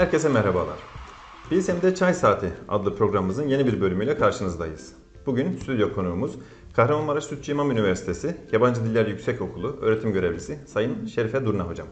[0.00, 0.78] Herkese merhabalar.
[1.50, 4.92] Bilsem'de Çay Saati adlı programımızın yeni bir bölümüyle karşınızdayız.
[5.26, 6.32] Bugün stüdyo konuğumuz
[6.76, 11.86] Kahramanmaraş Sütçü İmam Üniversitesi Yabancı Diller Yüksekokulu öğretim görevlisi Sayın Şerife Durna Hocam.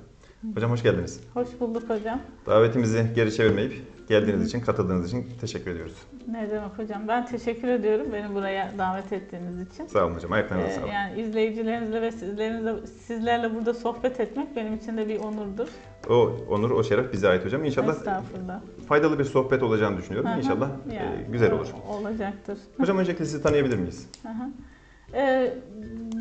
[0.54, 1.20] Hocam hoş geldiniz.
[1.34, 2.20] Hoş bulduk hocam.
[2.46, 5.94] Davetimizi geri çevirmeyip geldiğiniz için, katıldığınız için teşekkür ediyoruz.
[6.28, 7.08] Ne demek hocam?
[7.08, 9.86] Ben teşekkür ediyorum beni buraya davet ettiğiniz için.
[9.86, 10.92] Sağ olun hocam, ayaklarınıza Ee, sağlık.
[10.92, 15.68] yani izleyicilerinizle ve sizlerinizle, sizlerle burada sohbet etmek benim için de bir onurdur.
[16.10, 17.64] O onur, o şeref bize ait hocam.
[17.64, 18.60] İnşallah Estağfurullah.
[18.88, 20.30] faydalı bir sohbet olacağını düşünüyorum.
[20.30, 21.68] Aha, İnşallah yani, e, güzel olur.
[21.88, 22.58] Olacaktır.
[22.80, 24.08] Hocam öncelikle sizi tanıyabilir miyiz?
[24.26, 24.48] Aha.
[25.14, 25.54] Ee,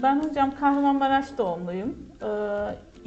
[0.04, 1.96] ben hocam Kahramanmaraş doğumluyum.
[2.22, 2.26] Ee,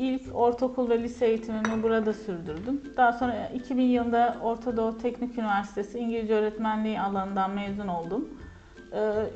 [0.01, 2.83] ilk ortaokul ve lise eğitimimi burada sürdürdüm.
[2.97, 8.29] Daha sonra 2000 yılında Orta Doğu Teknik Üniversitesi İngilizce Öğretmenliği alanından mezun oldum.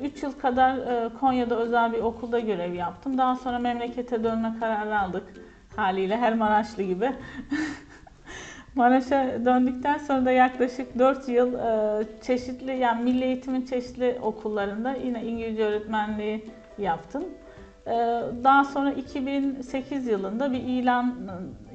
[0.03, 3.17] 3 yıl kadar e, Konya'da özel bir okulda görev yaptım.
[3.17, 5.23] Daha sonra memlekete dönme kararı aldık.
[5.75, 7.11] Haliyle her Maraşlı gibi.
[8.75, 15.25] Maraş'a döndükten sonra da yaklaşık 4 yıl e, çeşitli yani milli eğitimin çeşitli okullarında yine
[15.25, 17.23] İngilizce öğretmenliği yaptım.
[17.87, 17.91] E,
[18.43, 21.15] Daha sonra 2008 yılında bir ilan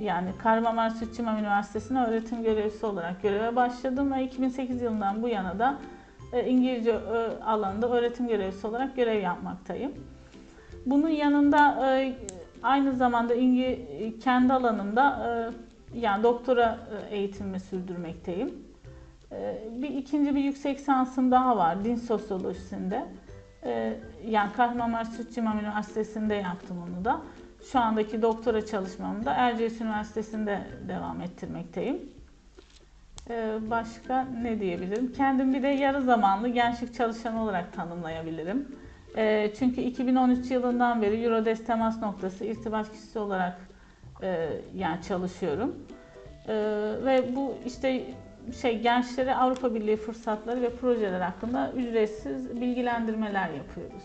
[0.00, 5.58] yani Kahramanmaraş Sütçü İmam Üniversitesi'ne öğretim görevlisi olarak göreve başladım ve 2008 yılından bu yana
[5.58, 5.78] da
[6.32, 9.92] e, İngilizce e, alanında öğretim görevlisi olarak görev yapmaktayım.
[10.86, 12.14] Bunun yanında e,
[12.62, 13.88] aynı zamanda İngi,
[14.24, 15.30] kendi alanımda
[15.94, 16.78] yani doktora
[17.10, 18.54] eğitimimi sürdürmekteyim.
[19.76, 23.04] Bir ikinci bir yüksek lisansım daha var din sosyolojisinde.
[23.64, 27.20] E, Yani Kahramanmaraş Sütçü İmam Üniversitesi'nde yaptım onu da.
[27.72, 31.98] Şu andaki doktora çalışmamı da Erciyes Üniversitesi'nde devam ettirmekteyim.
[33.30, 35.12] E, Başka ne diyebilirim?
[35.12, 38.68] Kendimi bir de yarı zamanlı gençlik çalışanı olarak tanımlayabilirim.
[39.16, 43.58] E, Çünkü 2013 yılından beri Eurodesk temas noktası irtibat kişisi olarak
[44.22, 45.76] e, yani çalışıyorum.
[46.48, 46.54] E,
[47.04, 48.02] ve bu işte
[48.60, 54.02] şey gençlere Avrupa Birliği fırsatları ve projeler hakkında ücretsiz bilgilendirmeler yapıyoruz.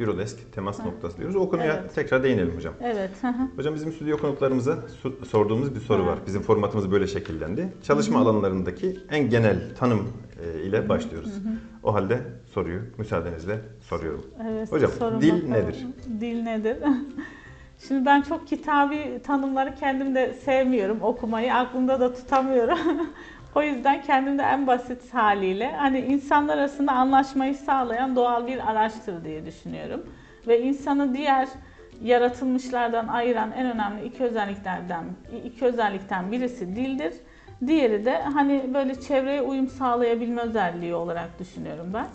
[0.00, 1.36] Eurodesk temas noktası diyoruz.
[1.36, 1.94] O konuya Evet.
[1.94, 2.74] tekrar değinelim hocam.
[2.82, 3.10] Evet.
[3.20, 3.42] hı hı.
[3.56, 4.78] Hocam bizim stüdyo konuklarımıza
[5.28, 6.12] sorduğumuz bir soru Evet.
[6.12, 6.18] var.
[6.26, 7.68] Bizim formatımız böyle şekillendi.
[7.82, 10.12] Çalışma alanlarındaki en genel tanım
[10.44, 11.30] e, ile başlıyoruz.
[11.82, 12.20] O halde
[12.54, 14.24] soruyu müsaadenizle soruyorum.
[14.50, 14.90] Evet, Hocam,
[15.20, 15.50] dil bakalım.
[15.50, 15.86] nedir?
[16.20, 16.76] Dil nedir?
[17.88, 22.78] Şimdi ben çok kitabi tanımları kendim de sevmiyorum okumayı, aklımda da tutamıyorum.
[23.58, 29.24] o yüzden kendim de en basit haliyle hani insanlar arasında anlaşmayı sağlayan doğal bir araçtır
[29.24, 30.06] diye düşünüyorum.
[30.46, 31.48] Ve insanı diğer
[32.02, 35.04] yaratılmışlardan ayıran en önemli iki özelliklerden
[35.44, 37.12] iki özellikten birisi dildir.
[37.66, 42.06] Diğeri de hani böyle çevreye uyum sağlayabilme özelliği olarak düşünüyorum ben.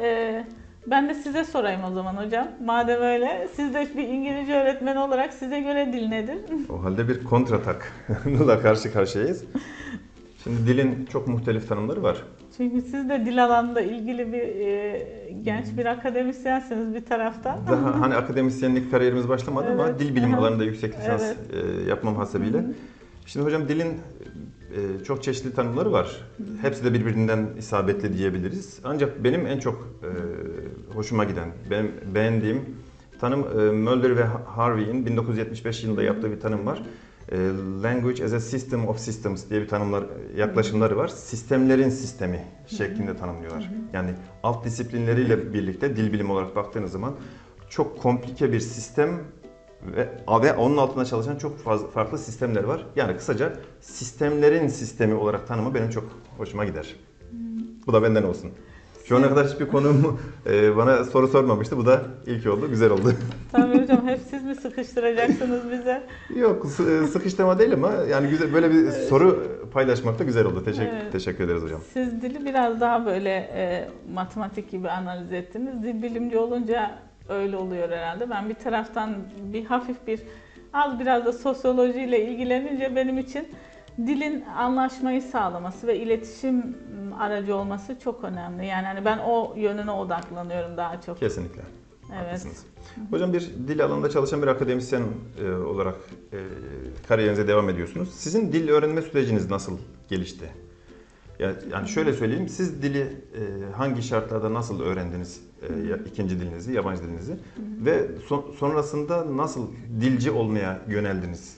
[0.00, 0.44] Ee,
[0.86, 2.48] ben de size sorayım o zaman hocam.
[2.64, 6.38] Madem öyle, siz de bir İngilizce öğretmeni olarak size göre dil nedir?
[6.70, 9.44] O halde bir kontratakla karşı karşıyayız.
[10.46, 12.22] Şimdi dilin çok muhtelif tanımları var.
[12.56, 15.06] Çünkü siz de dil alanında ilgili bir e,
[15.42, 17.58] genç bir akademisyensiniz bir taraftan.
[17.66, 20.00] Daha hani akademisyenlik kariyerimiz başlamadı ama Evet.
[20.00, 20.40] dil bilimi Aha.
[20.40, 21.36] alanında yüksek lisans Evet.
[21.86, 22.64] e, yapmam hasebiyle.
[23.26, 26.16] Şimdi hocam dilin e, çok çeşitli tanımları var.
[26.62, 28.78] Hepsi de birbirinden isabetli diyebiliriz.
[28.84, 30.10] Ancak benim en çok e,
[30.94, 32.60] hoşuma giden, benim beğendiğim
[33.20, 36.76] tanım e, Mulder ve Harvey'in 1975 yılında yaptığı bir tanım var.
[36.78, 36.82] E,
[37.82, 40.04] Language as a System of Systems diye bir tanımlar,
[40.36, 41.08] yaklaşımları var.
[41.08, 43.70] Sistemlerin sistemi şeklinde tanımlıyorlar.
[43.92, 44.10] Yani
[44.42, 47.14] alt disiplinleriyle birlikte dil bilimi olarak baktığınız zaman
[47.70, 49.20] çok komplike bir sistem
[49.82, 50.08] ve,
[50.42, 52.86] ve onun altında çalışan çok fazla farklı sistemler var.
[52.96, 56.04] Yani kısaca sistemlerin sistemi olarak tanımı benim çok
[56.38, 56.96] hoşuma gider.
[57.86, 58.50] Bu da benden olsun.
[59.04, 61.76] Şu ana kadar hiçbir konuğum e, bana soru sormamıştı.
[61.76, 62.70] Bu da ilk oldu.
[62.70, 63.12] Güzel oldu.
[63.52, 66.02] Tabii hocam hep siz mi sıkıştıracaksınız bize?
[66.36, 70.64] Yok sı- sıkıştırma değil ama yani güzel böyle bir soru paylaşmak da güzel oldu.
[70.64, 71.12] Teşekkür Evet.
[71.12, 71.80] teşekkür ederiz hocam.
[71.92, 75.82] Siz dili biraz daha böyle e, matematik gibi analiz ettiniz.
[75.82, 76.90] Dil bilimci olunca
[77.28, 78.30] öyle oluyor herhalde.
[78.30, 79.14] Ben bir taraftan
[79.52, 80.20] bir hafif bir
[80.72, 83.48] az biraz da sosyolojiyle ilgilenince benim için
[83.98, 86.76] dilin anlaşmayı sağlaması ve iletişim
[87.20, 88.66] aracı olması çok önemli.
[88.66, 91.18] Yani hani ben o yönüne odaklanıyorum daha çok.
[91.18, 91.62] Kesinlikle.
[92.14, 92.26] Evet.
[92.26, 92.64] Haklısınız.
[93.10, 95.02] Hocam bir dil alanında çalışan bir akademisyen
[95.44, 95.94] e, olarak
[96.32, 96.38] e,
[97.08, 98.08] kariyerinize devam ediyorsunuz.
[98.14, 99.78] Sizin dil öğrenme süreciniz nasıl
[100.08, 100.50] gelişti?
[101.38, 105.66] Yani, yani şöyle söyleyeyim, siz dili e, hangi şartlarda nasıl öğrendiniz e,
[106.06, 109.68] ikinci dilinizi, yabancı dilinizi ve son- sonrasında nasıl
[110.00, 111.56] dilci olmaya yöneldiniz?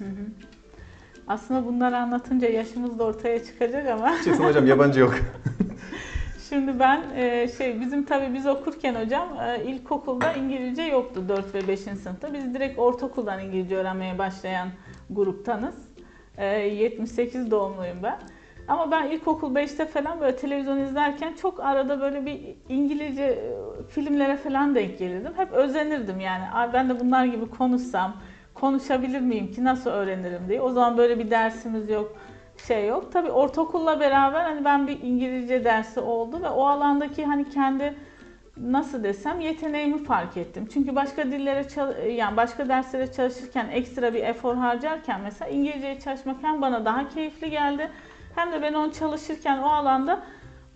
[1.26, 5.14] Aslında bunları anlatınca yaşımız da ortaya çıkacak ama Çıksın hocam yabancı yok.
[6.48, 11.68] Şimdi ben e, şey bizim tabii biz okurken hocam e, ilkokulda İngilizce yoktu 4 ve
[11.68, 11.80] 5.
[11.80, 12.34] sınıfta.
[12.34, 14.68] Biz direkt ortaokuldan İngilizce öğrenmeye başlayan
[15.10, 15.74] gruptanız.
[16.36, 18.18] E, 78 doğumluyum ben.
[18.68, 23.52] Ama ben ilkokul 5'te falan böyle televizyon izlerken çok arada böyle bir İngilizce e,
[23.88, 25.32] filmlere falan denk gelirdim.
[25.36, 26.44] Hep özenirdim yani.
[26.72, 28.16] Ben de bunlar gibi konuşsam,
[28.54, 30.60] konuşabilir miyim ki nasıl öğrenirim diye.
[30.60, 32.16] O zaman böyle bir dersimiz yok,
[32.66, 33.12] şey yok.
[33.12, 37.94] Tabii ortaokulla beraber hani ben bir İngilizce dersi oldu ve o alandaki hani kendi
[38.56, 40.68] nasıl desem yeteneğimi fark ettim.
[40.72, 46.62] Çünkü başka dillere yani başka derslere çalışırken ekstra bir efor harcarken mesela İngilizceye çalışmak hem
[46.62, 47.90] bana daha keyifli geldi
[48.34, 50.22] hem de ben onu çalışırken o alanda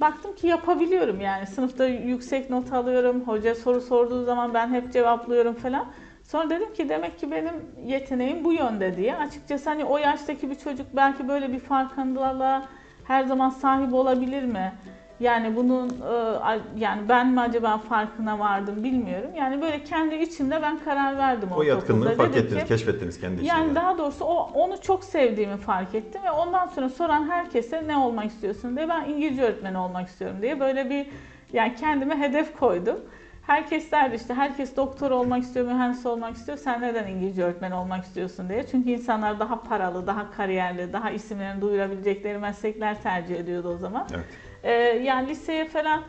[0.00, 1.46] baktım ki yapabiliyorum yani.
[1.46, 3.22] Sınıfta yüksek not alıyorum.
[3.28, 5.86] Hoca soru sorduğu zaman ben hep cevaplıyorum falan.
[6.32, 9.16] Sonra dedim ki demek ki benim yeteneğim bu yönde diye.
[9.16, 12.62] Açıkçası hani o yaştaki bir çocuk belki böyle bir farkındalığa
[13.04, 14.74] her zaman sahip olabilir mi?
[15.20, 19.30] Yani bunun e, yani ben mi acaba farkına vardım bilmiyorum.
[19.36, 22.16] Yani böyle kendi içimde ben karar verdim O yatkınlığı ortaokulda.
[22.22, 23.54] fark Dedim ettiniz, ki, keşfettiniz kendi içinizde.
[23.56, 27.96] yani daha doğrusu o onu çok sevdiğimi fark ettim ve ondan sonra soran herkese ne
[27.96, 31.06] olmak istiyorsun diye ben İngilizce öğretmeni olmak istiyorum diye böyle bir
[31.52, 33.00] yani kendime hedef koydum.
[33.46, 36.58] Herkes derdi işte herkes doktor olmak istiyor, mühendis olmak istiyor.
[36.58, 38.66] Sen neden İngilizce öğretmeni olmak istiyorsun diye.
[38.66, 44.06] Çünkü insanlar daha paralı, daha kariyerli, daha isimlerini duyurabilecekleri meslekler tercih ediyordu o zaman.
[44.14, 44.24] Evet.
[44.62, 44.72] Ee,
[45.02, 46.02] yani liseye falan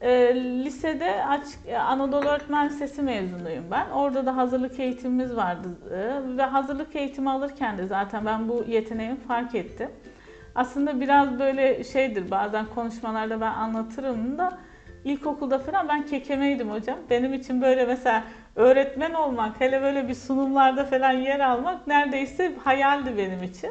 [0.00, 3.90] e, lisede açık e, Anadolu Öğretmen Lisesi mezunuyum ben.
[3.90, 9.20] Orada da hazırlık eğitimimiz vardı e, ve hazırlık eğitimi alırken de zaten ben bu yeteneğimi
[9.20, 9.90] fark ettim.
[10.54, 14.58] Aslında biraz böyle şeydir bazen konuşmalarda ben anlatırım da
[15.04, 16.98] ilkokulda falan ben kekemeydim hocam.
[17.10, 18.24] Benim için böyle mesela
[18.56, 23.70] öğretmen olmak hele böyle bir sunumlarda falan yer almak neredeyse hayaldi benim için.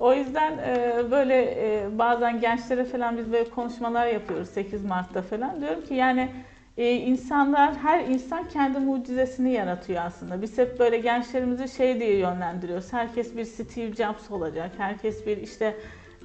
[0.00, 5.60] O yüzden e, böyle e, bazen gençlere falan biz böyle konuşmalar yapıyoruz 8 Mart'ta falan.
[5.60, 6.30] Diyorum ki yani
[6.78, 10.42] e, insanlar, her insan kendi mucizesini yaratıyor aslında.
[10.42, 12.92] Biz hep böyle gençlerimizi şey diye yönlendiriyoruz.
[12.92, 15.76] Herkes bir Steve Jobs olacak, herkes bir işte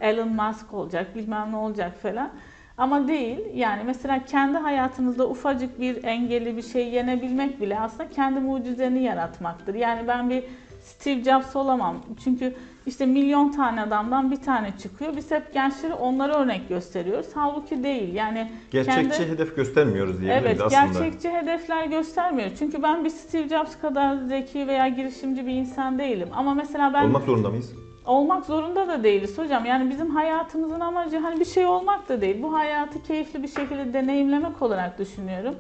[0.01, 2.31] Elon Musk olacak, bilmem ne olacak falan.
[2.77, 3.39] Ama değil.
[3.53, 9.75] Yani mesela kendi hayatınızda ufacık bir engeli bir şey yenebilmek bile aslında kendi mucizeni yaratmaktır.
[9.75, 10.43] Yani ben bir
[10.81, 11.97] Steve Jobs olamam.
[12.23, 12.55] Çünkü
[12.85, 15.15] işte milyon tane adamdan bir tane çıkıyor.
[15.17, 17.27] Biz hep gençlere onlara örnek gösteriyoruz.
[17.35, 18.13] Halbuki değil.
[18.13, 20.99] Yani Gerçekçi kendi- hedef göstermiyoruz diyebiliriz Evet, aslında.
[20.99, 22.49] gerçekçi hedefler göstermiyor.
[22.59, 26.29] Çünkü ben bir Steve Jobs kadar zeki veya girişimci bir insan değilim.
[26.33, 27.73] Ama mesela ben Olmak zorunda mıyız?
[28.05, 29.65] Olmak zorunda da değiliz hocam.
[29.65, 32.41] Yani bizim hayatımızın amacı hani bir şey olmak da değil.
[32.41, 35.55] Bu hayatı keyifli bir şekilde deneyimlemek olarak düşünüyorum.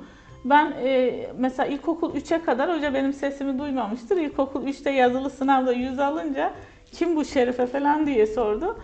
[0.45, 4.17] Ben e, mesela ilkokul 3'e kadar hoca benim sesimi duymamıştır.
[4.17, 6.53] İlkokul 3'te yazılı sınavda 100 alınca
[6.91, 8.79] kim bu Şerife falan diye sordu.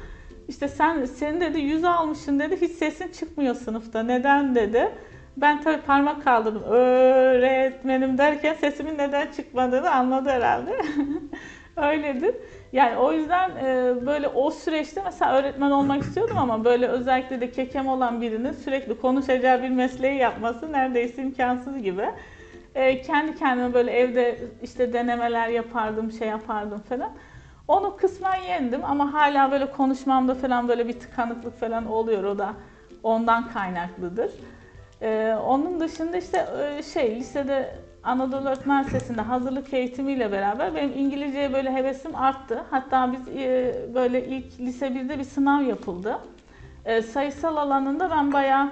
[0.47, 4.03] İşte sen sen dedi 100 almışsın dedi hiç sesin çıkmıyor sınıfta.
[4.03, 4.89] Neden dedi.
[5.37, 6.63] Ben tabii parmak kaldırdım.
[6.63, 10.81] Öğretmenim derken sesimin neden çıkmadığını anladı herhalde.
[11.77, 12.35] Öyledir.
[12.71, 17.51] Yani o yüzden e, böyle o süreçte mesela öğretmen olmak istiyordum ama böyle özellikle de
[17.51, 22.05] kekem olan birinin sürekli konuşacağı bir mesleği yapması neredeyse imkansız gibi.
[22.75, 27.11] E, kendi kendime böyle evde işte denemeler yapardım, şey yapardım falan.
[27.67, 32.23] Onu kısmen yendim ama hala böyle konuşmamda falan böyle bir tıkanıklık falan oluyor.
[32.23, 32.53] O da
[33.03, 34.31] ondan kaynaklıdır.
[35.01, 36.45] Ee, onun dışında işte
[36.77, 42.63] e, şey lisede Anadolu Öğretmen Lisesi'nde hazırlık eğitimiyle beraber benim İngilizceye böyle hevesim arttı.
[42.69, 46.19] Hatta biz e, böyle ilk lise 1'de bir sınav yapıldı.
[46.85, 48.71] E, sayısal alanında ben bayağı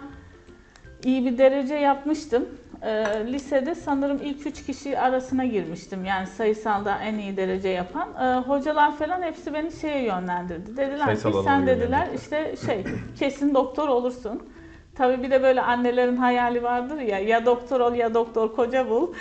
[1.04, 2.46] iyi bir derece yapmıştım.
[2.82, 6.06] E, lisede sanırım ilk üç kişi arasına girmiştim.
[6.06, 8.10] Yani sayısalda en iyi derece yapan.
[8.24, 10.78] E, hocalar falan hepsi beni şeye yönlendirdi.
[10.78, 12.84] Dediler Sayısal ki sen dediler yönlendirdiler." işte şey
[13.20, 14.50] kesin doktor olursun.
[14.98, 19.14] Tabii bir de böyle annelerin hayali vardır ya ya doktor ol ya doktor koca bul.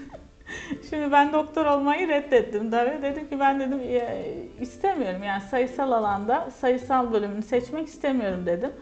[0.90, 3.02] Şimdi ben doktor olmayı reddettim tabii.
[3.02, 4.24] Dedim ki ben dedim "e,
[4.60, 8.72] istemiyorum yani sayısal alanda sayısal bölümünü seçmek istemiyorum dedim.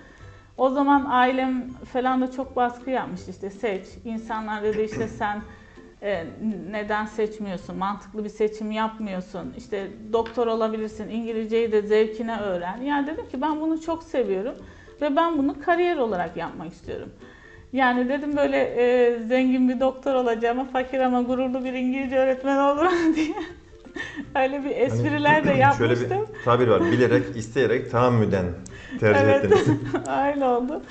[0.56, 3.84] O zaman ailem falan da çok baskı yapmış işte seç.
[4.04, 5.40] İnsanlar dedi işte sen
[6.02, 6.24] e,
[6.70, 7.76] neden seçmiyorsun?
[7.76, 9.54] Mantıklı bir seçim yapmıyorsun.
[9.58, 11.08] İşte doktor olabilirsin.
[11.08, 12.80] İngilizceyi de zevkine öğren.
[12.80, 14.54] Yani dedim ki ben bunu çok seviyorum
[15.00, 17.08] ve ben bunu kariyer olarak yapmak istiyorum.
[17.72, 22.92] Yani dedim böyle e, zengin bir doktor olacağıma fakir ama gururlu bir İngilizce öğretmen olurum
[23.16, 23.34] diye.
[24.34, 25.96] Öyle bir espriler de Hani yapmıştım.
[25.96, 26.82] Şöyle bir tabir var.
[26.92, 28.44] Bilerek, isteyerek, tahammüden
[29.00, 29.44] tercih Evet.
[29.44, 29.66] ettiniz.
[30.26, 30.82] Öyle oldu.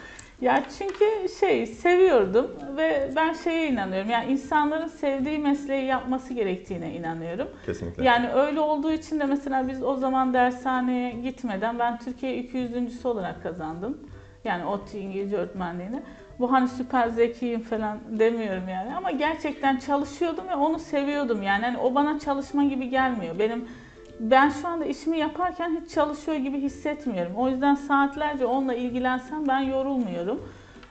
[0.42, 1.06] Ya çünkü
[1.40, 4.10] şey seviyordum ve ben şeye inanıyorum.
[4.10, 7.48] Yani insanların sevdiği mesleği yapması gerektiğine inanıyorum.
[7.66, 8.04] Kesinlikle.
[8.04, 13.44] Yani öyle olduğu için de mesela biz o zaman dershaneye gitmeden ben Türkiye 200.sü olarak
[13.44, 13.98] kazandım.
[14.44, 16.02] Yani ODTÜ İngilizce öğretmenliğini.
[16.40, 21.66] Bu hani süper zekiyim falan demiyorum yani ama gerçekten çalışıyordum ve onu seviyordum yani.
[21.66, 23.40] Hani o bana çalışma gibi gelmiyor.
[23.40, 23.70] Benim
[24.20, 27.36] ben şu anda işimi yaparken hiç çalışıyor gibi hissetmiyorum.
[27.36, 30.42] O yüzden saatlerce onunla ilgilensem ben yorulmuyorum.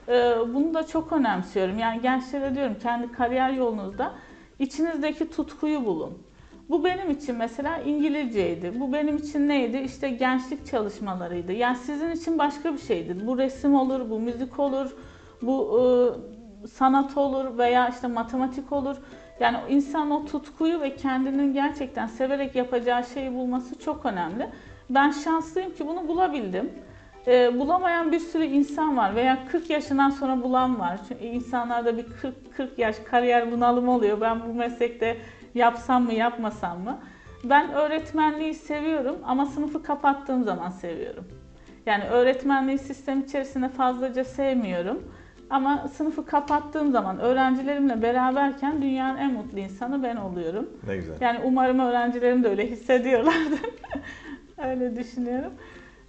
[0.09, 1.79] Ee, Bunu da çok önemsiyorum.
[1.79, 4.13] Yani gençlere diyorum kendi kariyer yolunuzda
[4.59, 6.17] içinizdeki tutkuyu bulun.
[6.69, 8.79] Bu benim için mesela İngilizceydi.
[8.79, 9.77] Bu benim için neydi?
[9.77, 11.51] İşte gençlik çalışmalarıydı.
[11.51, 13.27] Yani sizin için başka bir şeydir.
[13.27, 14.95] Bu resim olur, bu müzik olur,
[15.41, 15.79] bu
[16.63, 18.97] e, sanat olur veya işte matematik olur.
[19.39, 24.49] Yani insan o tutkuyu ve kendinin gerçekten severek yapacağı şeyi bulması çok önemli.
[24.89, 26.71] Ben şanslıyım ki bunu bulabildim.
[27.27, 30.99] Ee, bulamayan bir sürü insan var veya 40 yaşından sonra bulan var.
[31.07, 34.21] Çünkü insanlarda bir 40, 40 yaş kariyer bunalımı oluyor.
[34.21, 35.17] Ben bu meslekte
[35.55, 36.99] yapsam mı yapmasam mı?
[37.43, 41.27] Ben öğretmenliği seviyorum ama sınıfı kapattığım zaman seviyorum.
[41.85, 45.11] Yani öğretmenliği sistem içerisinde fazlaca sevmiyorum.
[45.49, 50.69] Ama sınıfı kapattığım zaman öğrencilerimle beraberken dünyanın en mutlu insanı ben oluyorum.
[50.87, 51.15] Ne güzel.
[51.21, 53.59] Yani umarım öğrencilerim de öyle hissediyorlardır.
[54.57, 55.53] öyle düşünüyorum.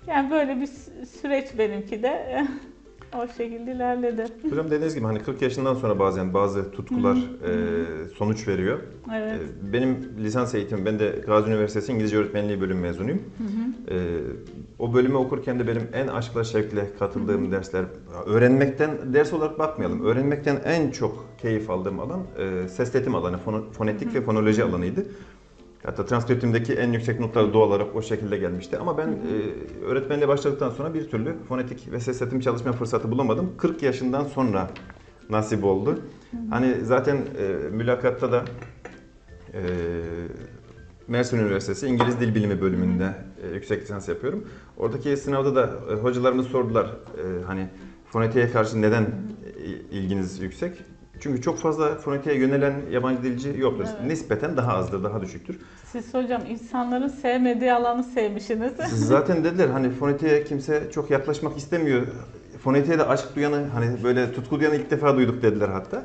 [0.07, 2.45] Yani böyle bir sü- süreç benimki de
[3.17, 4.25] o şekilde ilerledi.
[4.51, 8.79] Hocam dediğiniz gibi hani 40 yaşından sonra bazen bazı tutkular e, sonuç veriyor.
[9.15, 9.33] Evet.
[9.33, 13.23] E, Benim lisans eğitimim, ben de Gazi Üniversitesi İngilizce Öğretmenliği bölüm mezunuyum.
[13.91, 13.95] E,
[14.79, 17.85] o bölümü okurken de benim en aşkla şevkle katıldığım dersler,
[18.27, 23.39] öğrenmekten, ders olarak bakmayalım, öğrenmekten en çok keyif aldığım alan e, ses tetim alanı,
[23.73, 25.07] fonetik ve fonoloji alanıydı.
[25.83, 28.79] Hatta transkriptimdeki en yüksek notlar doğal olarak o şekilde gelmişti.
[28.79, 33.55] Ama ben e, öğretmenliğe başladıktan sonra bir türlü fonetik ve ses tetim çalışma fırsatı bulamadım.
[33.59, 34.71] 40 yaşından sonra
[35.31, 35.99] nasip oldu.
[36.51, 38.45] Hani zaten e, mülakatta da
[39.55, 39.61] e,
[41.09, 44.49] Mersin Üniversitesi İngiliz Dil Bilimi bölümünde e, yüksek lisans yapıyorum.
[44.77, 47.69] Oradaki sınavda da e, hocalarımız sordular e, hani
[48.07, 49.65] fonetiğe karşı neden e,
[49.97, 50.73] ilginiz yüksek?
[51.21, 53.85] Çünkü çok fazla fonetiğe yönelen yabancı dilci yoktur.
[53.99, 54.07] Evet.
[54.07, 55.59] Nispeten daha azdır, daha düşüktür.
[55.93, 58.73] Siz hocam insanların sevmediği alanı sevmişsiniz.
[58.95, 62.03] Zaten dediler hani fonetiğe kimse çok yaklaşmak istemiyor.
[62.65, 66.03] Fonetiğe de aşk duyanı hani böyle tutku duyanı ilk defa duyduk dediler hatta.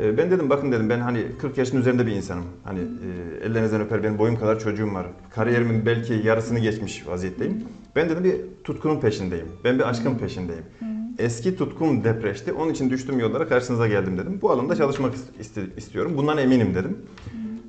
[0.00, 2.44] Ee, Ben dedim bakın dedim ben hani 40 yaşın üzerinde bir insanım.
[2.64, 5.06] Hani e, ellerinizden öper benim boyum kadar çocuğum var.
[5.30, 7.64] Kariyerimin belki yarısını geçmiş vaziyetteyim.
[7.96, 9.46] Ben dedim bir tutkunun peşindeyim.
[9.64, 10.64] Ben bir aşkın peşindeyim.
[11.18, 12.52] Eski tutkum depreşti.
[12.52, 14.38] Onun için düştüm yollara karşınıza geldim dedim.
[14.42, 16.12] Bu alanda çalışmak ist- istiyorum.
[16.16, 16.98] Bundan eminim dedim.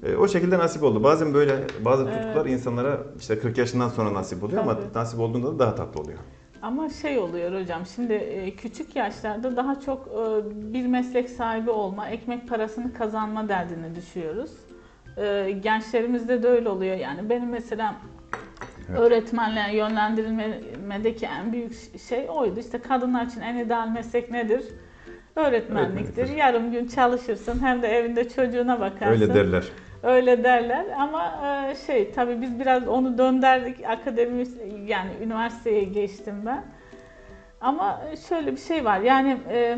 [0.06, 1.04] E, o şekilde nasip oldu.
[1.04, 1.56] Bazen böyle
[1.86, 2.24] bazı Evet.
[2.24, 4.86] tutkular insanlara işte 40 yaşından sonra nasip oluyor ama Tabii.
[4.96, 6.18] nasip olduğunda da daha tatlı oluyor.
[6.62, 10.44] Ama şey oluyor hocam şimdi e, küçük yaşlarda daha çok e,
[10.74, 14.52] bir meslek sahibi olma, ekmek parasını kazanma derdine düşüyoruz.
[15.18, 17.30] E, Gençlerimizde de öyle oluyor yani.
[17.30, 17.96] Benim mesela
[18.92, 19.00] Evet.
[19.00, 22.60] öğretmenliğe yönlendirilmedeki en büyük şey oydu.
[22.60, 24.64] İşte kadınlar için en ideal meslek nedir?
[25.36, 26.30] Öğretmenliktir.
[26.30, 29.12] Yarım gün çalışırsın hem de evinde çocuğuna bakarsın.
[29.12, 29.64] Öyle derler.
[30.04, 34.46] Öyle derler ama e, şey tabii biz biraz onu döndürdük akademi
[34.86, 36.64] yani üniversiteye geçtim ben.
[37.62, 39.78] Ama şöyle bir şey var yani e,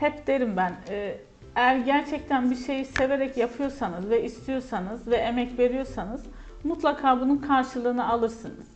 [0.00, 1.16] hep derim ben e,
[1.56, 6.24] eğer gerçekten bir şeyi severek yapıyorsanız ve istiyorsanız ve emek veriyorsanız
[6.64, 8.68] mutlaka bunun karşılığını alırsınız.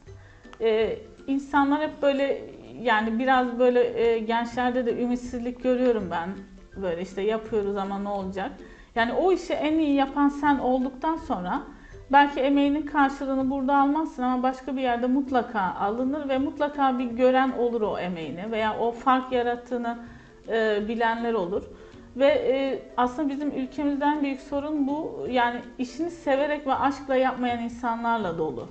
[0.60, 2.44] E, insanlar hep böyle
[2.82, 6.30] yani biraz böyle e, gençlerde de ümitsizlik görüyorum ben.
[6.82, 8.50] Böyle işte yapıyoruz ama ne olacak?
[8.94, 11.62] Yani o işi en iyi yapan sen olduktan sonra
[12.12, 17.50] belki emeğinin karşılığını burada almazsın ama başka bir yerde mutlaka alınır ve mutlaka bir gören
[17.50, 19.98] olur o emeğini veya o fark yarattığını
[20.48, 21.62] e, bilenler olur.
[22.16, 25.26] Ve e, aslında bizim ülkemizden büyük sorun bu.
[25.30, 28.68] Yani işini severek ve aşkla yapmayan insanlarla dolu.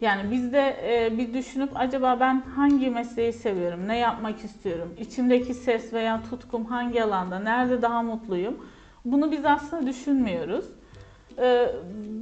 [0.00, 5.54] Yani biz de e, bir düşünüp acaba ben hangi mesleği seviyorum, ne yapmak istiyorum, içimdeki
[5.54, 8.56] ses veya tutkum hangi alanda, nerede daha mutluyum?
[9.04, 10.64] Bunu biz aslında düşünmüyoruz.
[11.38, 11.68] E,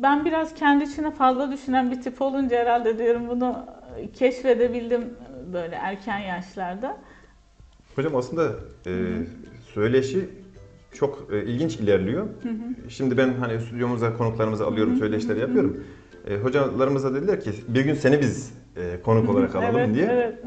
[0.03, 3.67] ben biraz kendi içine fazla düşünen bir tip olunca herhalde diyorum bunu
[4.15, 5.17] keşfedebildim
[5.53, 6.97] böyle erken yaşlarda.
[7.97, 8.51] Hocam aslında
[8.87, 8.93] e,
[9.75, 10.29] söyleşi
[10.93, 12.27] çok e, ilginç ilerliyor.
[12.89, 15.85] Şimdi ben hani stüdyomuza konuklarımızı alıyorum, söyleşileri yapıyorum.
[16.29, 20.07] E, hocalarımız da dediler ki bir gün seni biz e, konuk olarak alalım evet, diye.
[20.13, 20.39] Evet.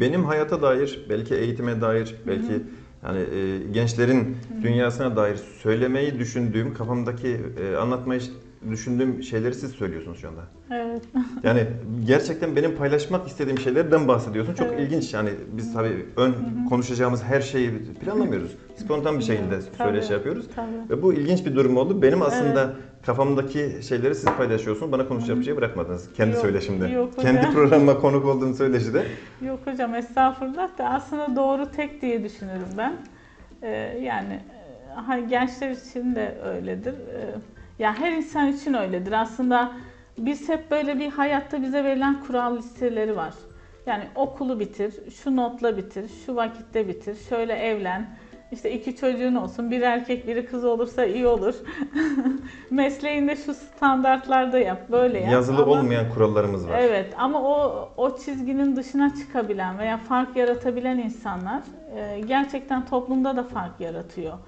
[0.00, 2.62] Benim hayata dair, belki eğitime dair, belki
[3.04, 8.20] yani e, gençlerin dünyasına dair söylemeyi düşündüğüm, kafamdaki e, anlatmayı
[8.70, 10.40] düşündüğüm şeyleri siz söylüyorsunuz şu anda.
[10.70, 11.02] Evet.
[11.42, 11.66] Yani
[12.06, 14.54] gerçekten benim paylaşmak istediğim şeylerden bahsediyorsun.
[14.54, 14.80] Çok Evet.
[14.80, 16.34] ilginç yani biz tabii ön
[16.68, 18.56] konuşacağımız her şeyi planlamıyoruz.
[18.76, 20.46] Spontan bir şekilde Tabii, söyleşi yapıyoruz.
[20.56, 20.90] Tabii.
[20.90, 22.02] Ve bu ilginç bir durum oldu.
[22.02, 22.74] Benim aslında
[23.06, 24.92] kafamdaki şeyleri siz paylaşıyorsunuz.
[24.92, 26.12] Bana konuşacak bir şey bırakmadınız.
[26.16, 26.88] Kendi Yok, söyleşimde.
[26.88, 27.52] yok Kendi hocam.
[27.54, 29.04] programıma konuk olduğum söyleşide.
[29.46, 32.96] Yok hocam estağfurullah da aslında doğru tek diye düşünürüm ben.
[33.62, 33.68] Ee,
[34.02, 34.40] yani
[34.94, 36.92] hani gençler için de öyledir.
[36.94, 37.34] Ee,
[37.80, 39.12] ya her insan için öyledir.
[39.12, 39.72] Aslında
[40.18, 43.34] biz hep böyle bir hayatta bize verilen kural listeleri var.
[43.86, 48.10] Yani okulu bitir, şu notla bitir, şu vakitte bitir, şöyle evlen,
[48.52, 51.54] işte iki çocuğun olsun, bir erkek biri kız olursa iyi olur.
[52.70, 55.32] Mesleğinde şu standartlarda yap, böyle yap.
[55.32, 56.78] Yazılı Ama- olmayan kurallarımız var.
[56.78, 61.62] Evet ama o o çizginin dışına çıkabilen veya fark yaratabilen insanlar
[61.96, 64.38] e, gerçekten toplumda da fark yaratıyor.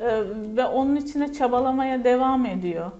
[0.00, 0.22] E,
[0.56, 2.90] ve onun içine çabalamaya devam ediyor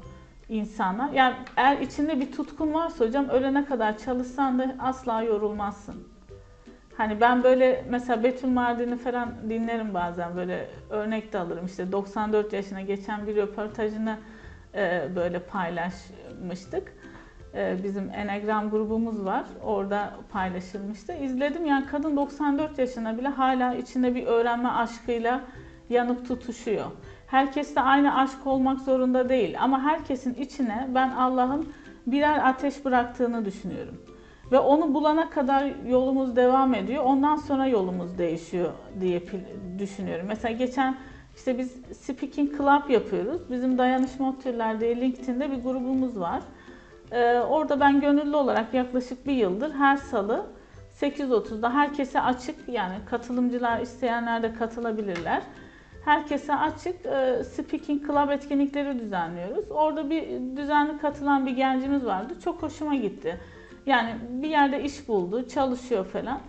[0.49, 1.11] insanlar.
[1.11, 6.09] Yani eğer içinde bir tutkun varsa hocam ölene kadar çalışsan da asla yorulmazsın.
[6.97, 11.67] Hani ben böyle mesela Betül Mardin'i falan dinlerim bazen böyle örnek de alırım.
[11.67, 14.19] İşte 94 yaşına geçen bir röportajını
[14.75, 16.93] e, böyle paylaşmıştık.
[17.55, 19.45] E, bizim Enegram grubumuz var.
[19.63, 21.13] Orada paylaşılmıştı.
[21.13, 25.41] İzledim yani kadın 94 yaşına bile hala içinde bir öğrenme aşkıyla
[25.91, 26.85] yanıp tutuşuyor.
[27.27, 31.69] Herkes de aynı aşk olmak zorunda değil ama herkesin içine ben Allah'ın
[32.07, 34.03] birer ateş bıraktığını düşünüyorum.
[34.53, 37.05] Ve onu bulana kadar yolumuz devam ediyor.
[37.05, 39.23] Ondan sonra yolumuz değişiyor diye
[39.79, 40.27] düşünüyorum.
[40.29, 40.97] Mesela geçen
[41.37, 43.51] işte biz Speaking Club yapıyoruz.
[43.51, 46.41] Bizim Dayanışma Otürler diye LinkedIn'de bir grubumuz var.
[47.13, 50.47] Ee, orada ben gönüllü olarak yaklaşık bir yıldır her salı
[51.01, 55.43] 8.30'da herkese açık yani katılımcılar isteyenler de katılabilirler.
[56.09, 59.71] Herkese açık e, Speaking Club etkinlikleri düzenliyoruz.
[59.71, 60.23] Orada bir
[60.57, 62.35] düzenli katılan bir gencimiz vardı.
[62.45, 63.41] Çok hoşuma gitti.
[63.87, 66.41] Yani bir yerde iş buldu, çalışıyor falan.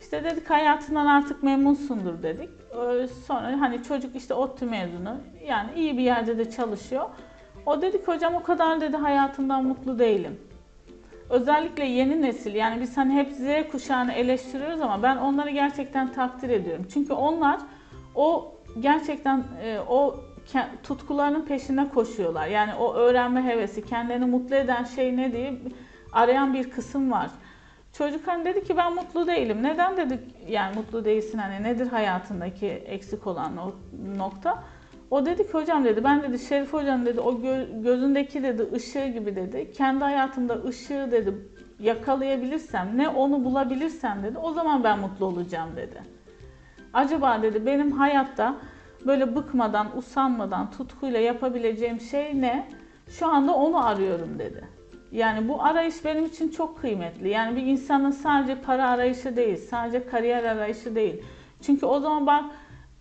[0.00, 2.48] İşte dedik hayatından artık memnunsundur dedik.
[2.72, 5.16] Ee, Sonra hani çocuk işte ODTÜ mezunu.
[5.46, 7.04] Yani iyi bir yerde de çalışıyor.
[7.66, 10.40] O dedik hocam o kadar dedi hayatımdan mutlu değilim.
[11.30, 16.48] Özellikle yeni nesil yani biz hani hep Z kuşağını eleştiriyoruz ama ben onları gerçekten takdir
[16.48, 16.86] ediyorum.
[16.92, 17.60] Çünkü onlar
[18.14, 20.20] o gerçekten e, o
[20.82, 22.46] tutkularının peşinde koşuyorlar.
[22.46, 25.54] Yani o öğrenme hevesi, kendilerini mutlu eden şey ne diye
[26.12, 27.30] arayan bir kısım var.
[27.92, 29.62] Çocuk hani dedi ki ben mutlu değilim.
[29.62, 33.74] Neden dedik yani mutlu değilsin hani nedir hayatındaki eksik olan o
[34.16, 34.62] nokta?
[35.10, 39.06] O dedi ki hocam dedi ben dedi Şerif hocam dedi o gö- gözündeki dedi ışığı
[39.06, 41.34] gibi dedi kendi hayatımda ışığı dedi
[41.80, 46.17] yakalayabilirsem ne onu bulabilirsem dedi o zaman ben mutlu olacağım dedi.
[46.92, 48.56] Acaba dedi benim hayatta
[49.06, 52.68] böyle bıkmadan, usanmadan, tutkuyla yapabileceğim şey ne?
[53.08, 54.68] Şu anda onu arıyorum dedi.
[55.12, 57.28] Yani bu arayış benim için çok kıymetli.
[57.28, 61.22] Yani bir insanın sadece para arayışı değil, sadece kariyer arayışı değil.
[61.62, 62.44] Çünkü o zaman bak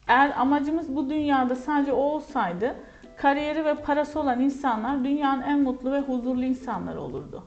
[0.08, 2.76] eğer amacımız bu dünyada sadece o olsaydı
[3.18, 7.44] kariyeri ve parası olan insanlar dünyanın en mutlu ve huzurlu insanları olurdu.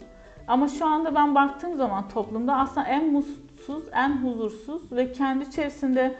[0.49, 6.15] Ama şu anda ben baktığım zaman toplumda aslında en mutsuz, en huzursuz ve kendi içerisinde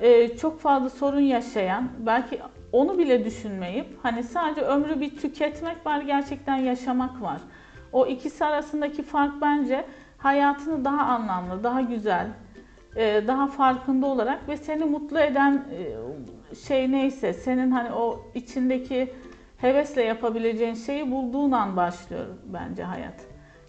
[0.00, 2.40] e, çok fazla sorun yaşayan, belki
[2.72, 7.40] onu bile düşünmeyip hani sadece ömrü bir tüketmek var, gerçekten yaşamak var.
[7.92, 9.84] O ikisi arasındaki fark bence
[10.18, 12.26] hayatını daha anlamlı, daha güzel,
[12.96, 19.14] e, daha farkında olarak ve seni mutlu eden e, şey neyse, senin hani o içindeki
[19.56, 23.14] hevesle yapabileceğin şeyi bulduğun an başlıyor bence hayat.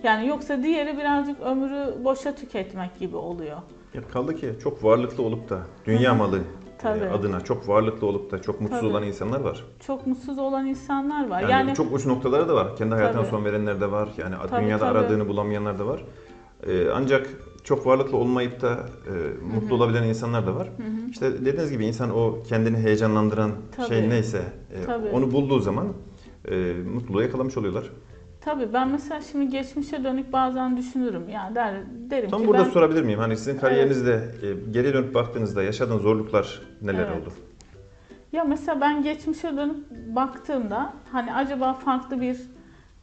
[0.03, 3.57] Yani yoksa diğeri birazcık ömrü boşa tüketmek gibi oluyor.
[3.93, 6.41] Ya kaldı ki çok varlıklı olup da dünya malı e,
[6.77, 7.05] Tabii.
[7.05, 8.89] adına çok varlıklı olup da çok mutsuz Tabii.
[8.91, 9.63] olan insanlar var.
[9.87, 11.41] Çok mutsuz olan insanlar var.
[11.41, 12.75] Yani, Yani, çok uç noktaları da var.
[12.75, 13.29] Kendi hayatına Tabii.
[13.31, 14.09] son verenler de var.
[14.17, 14.97] Yani Tabii, dünyada tabii.
[14.99, 16.03] aradığını bulamayanlar da var.
[16.67, 17.29] Ee, ancak
[17.63, 20.69] çok varlıklı olmayıp da e, mutlu olabilen insanlar da var.
[21.11, 23.87] İşte dediğiniz gibi insan o kendini heyecanlandıran Tabii.
[23.87, 24.41] şey neyse
[24.73, 25.07] e, Tabii.
[25.07, 25.87] onu bulduğu zaman
[26.51, 27.89] e, mutluluğu yakalamış oluyorlar.
[28.41, 31.29] Tabii ben mesela şimdi geçmişe dönük bazen düşünürüm.
[31.29, 31.73] Yani der,
[32.09, 33.19] derim Tam ki burada ben sorabilir miyim?
[33.19, 37.21] Hani sizin kariyerinizde e, geriye dönüp baktığınızda yaşadığınız zorluklar neler Evet.
[37.21, 37.33] oldu?
[38.31, 42.37] Ya mesela ben geçmişe dönüp baktığımda hani acaba farklı bir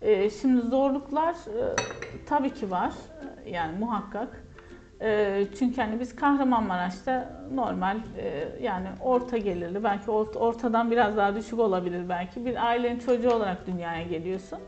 [0.03, 1.75] e, şimdi zorluklar e,
[2.27, 2.93] tabii ki var
[3.47, 4.45] yani muhakkak.
[5.01, 11.37] E, çünkü hani biz Kahramanmaraş'ta normal e, yani orta gelirli belki ort- ortadan biraz daha
[11.37, 14.59] düşük olabilir belki bir ailenin çocuğu olarak dünyaya geliyorsun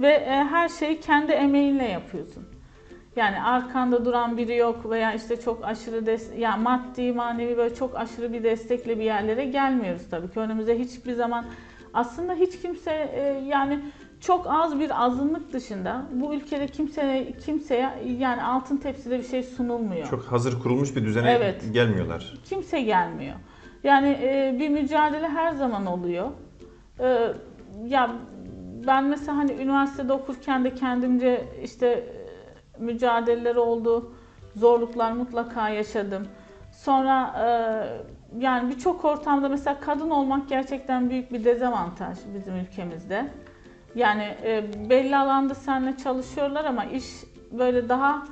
[0.00, 2.44] ve e, her şeyi kendi emeğinle yapıyorsun.
[3.16, 7.96] Yani arkanda duran biri yok veya işte çok aşırı des yani maddi manevi böyle çok
[7.96, 10.40] aşırı bir destekle bir yerlere gelmiyoruz tabii ki.
[10.40, 11.44] Önümüze hiçbir zaman
[11.94, 13.80] aslında hiç kimse e, yani
[14.20, 20.06] çok az bir azınlık dışında bu ülkede kimse kimseye yani altın tepside bir şey sunulmuyor.
[20.10, 21.64] Çok hazır kurulmuş bir düzene Evet.
[21.72, 22.34] gelmiyorlar.
[22.44, 23.34] Kimse gelmiyor.
[23.84, 26.28] Yani e, bir mücadele her zaman oluyor.
[27.00, 27.28] E,
[27.86, 28.10] ya
[28.86, 32.04] ben mesela hani üniversitede okurken de kendimce işte e,
[32.78, 34.14] mücadeleler oldu.
[34.56, 36.26] Zorluklar mutlaka yaşadım.
[36.72, 37.46] Sonra e,
[38.38, 43.26] yani birçok ortamda mesela kadın olmak gerçekten büyük bir dezavantaj bizim ülkemizde.
[43.94, 47.04] Yani e, belli alanda seninle çalışıyorlar ama iş
[47.52, 48.24] böyle daha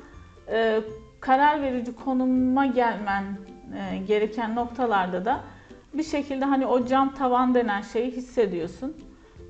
[1.21, 3.25] karar verici konuma gelmen
[4.07, 5.41] gereken noktalarda da
[5.95, 8.97] bir şekilde hani o cam tavan denen şeyi hissediyorsun.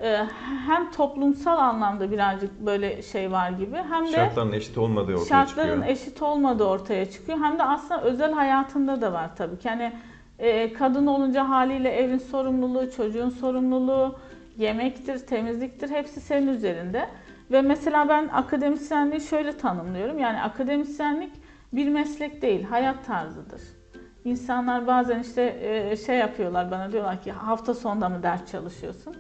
[0.03, 0.27] E,
[0.67, 5.69] hem toplumsal anlamda birazcık böyle şey var gibi hem de Şartların eşit olmadığı ortaya şartların
[5.69, 5.87] çıkıyor.
[5.87, 7.39] eşit olmadığı ortaya çıkıyor.
[7.39, 9.69] Hem de aslında özel hayatında da var tabii ki.
[9.69, 9.93] Hani
[10.39, 14.19] e, kadın olunca haliyle evin sorumluluğu, çocuğun sorumluluğu,
[14.57, 17.09] yemektir, temizliktir hepsi senin üzerinde.
[17.51, 20.19] Ve mesela ben akademisyenliği şöyle tanımlıyorum.
[20.19, 21.33] Yani akademisyenlik
[21.73, 23.61] bir meslek değil, hayat tarzıdır.
[24.25, 29.17] İnsanlar bazen işte e, şey yapıyorlar bana diyorlar ki hafta sonunda mı ders çalışıyorsun?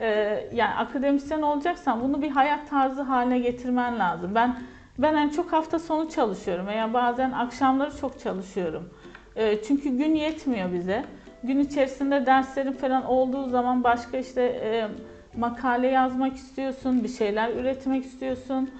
[0.00, 0.08] E,
[0.52, 4.34] yani akademisyen olacaksan bunu bir hayat tarzı haline getirmen lazım.
[4.34, 4.56] Ben
[4.98, 8.90] ben en çok hafta sonu çalışıyorum veya bazen akşamları çok çalışıyorum.
[9.36, 11.04] E, çünkü gün yetmiyor bize.
[11.42, 14.88] Gün içerisinde derslerin falan olduğu zaman başka işte e,
[15.36, 18.70] makale yazmak istiyorsun, bir şeyler üretmek istiyorsun.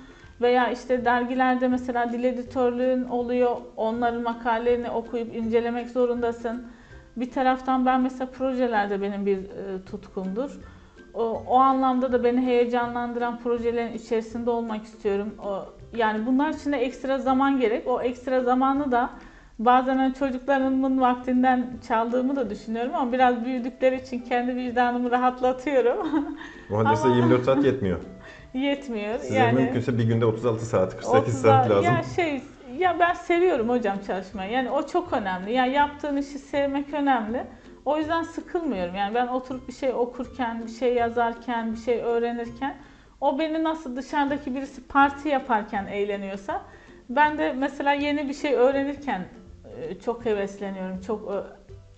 [0.40, 3.56] Veya işte dergilerde mesela dil editörlüğün oluyor.
[3.76, 6.66] Onların makalelerini okuyup incelemek zorundasın.
[7.16, 10.61] Bir taraftan ben mesela projelerde benim bir e, tutkumdur.
[11.14, 15.34] O, o anlamda da beni heyecanlandıran projelerin içerisinde olmak istiyorum.
[15.44, 15.64] O,
[15.96, 17.86] yani bunlar için de ekstra zaman gerek.
[17.86, 19.10] O ekstra zamanı da
[19.58, 25.98] bazen hani çocuklarımın vaktinden çaldığımı da düşünüyorum ama biraz büyüdükleri için kendi vicdanımı rahatlatıyorum.
[26.70, 28.00] O halde size Ama- 24 saat yetmiyor.
[28.54, 29.18] Yetmiyor.
[29.18, 31.84] Size yani mümkünse bir günde 36 saat, 48 30'a saat lazım.
[31.84, 32.42] Ya şey
[32.78, 34.52] ya ben seviyorum hocam çalışmayı.
[34.52, 35.52] Yani o çok önemli.
[35.52, 37.46] Yani yaptığın işi sevmek önemli.
[37.84, 38.94] O yüzden sıkılmıyorum.
[38.94, 42.76] Yani ben oturup bir şey okurken, bir şey yazarken, bir şey öğrenirken
[43.20, 46.62] o beni nasıl dışarıdaki birisi parti yaparken eğleniyorsa
[47.10, 49.24] ben de mesela yeni bir şey öğrenirken
[49.80, 51.44] e, çok hevesleniyorum, çok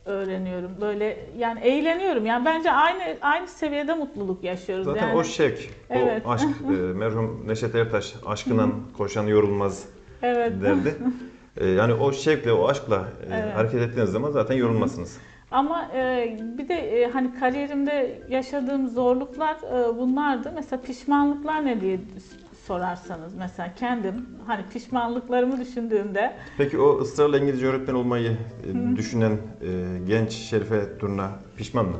[0.05, 0.71] öğreniyorum.
[0.81, 2.27] Böyle yani eğleniyorum.
[2.27, 4.85] Yani bence aynı aynı seviyede mutluluk yaşıyoruz.
[4.85, 5.16] Zaten yani.
[5.18, 6.23] o şevk, Evet.
[6.27, 9.85] o aşk, e, merhum Neşet Ertaş aşkından koşan yorulmaz
[10.23, 10.53] evet.
[10.62, 10.95] derdi.
[11.57, 13.57] E, yani o şevkle, o aşkla e, Evet.
[13.57, 15.18] hareket ettiğiniz zaman zaten yorulmazsınız.
[15.53, 20.53] Ama e, bir de e, hani kariyerimde yaşadığım zorluklar e, bunlardı.
[20.55, 21.99] Mesela pişmanlıklar ne diye
[22.67, 28.37] sorarsanız mesela kendim hani pişmanlıklarımı düşündüğümde Peki o ısrarla İngilizce öğretmen olmayı
[28.93, 31.97] e, düşünen e, genç Şerife Turna pişman mı?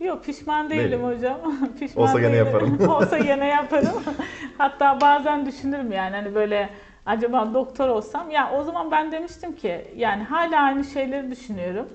[0.00, 1.02] yok pişman değilim Değilim.
[1.04, 1.38] hocam.
[1.80, 2.46] pişman Olsa gene değilim.
[2.46, 2.78] yaparım.
[2.90, 3.94] Olsa gene yaparım.
[4.58, 6.70] Hatta bazen düşünürüm yani hani böyle
[7.06, 11.86] acaba doktor olsam ya o zaman ben demiştim ki yani hala aynı şeyleri düşünüyorum.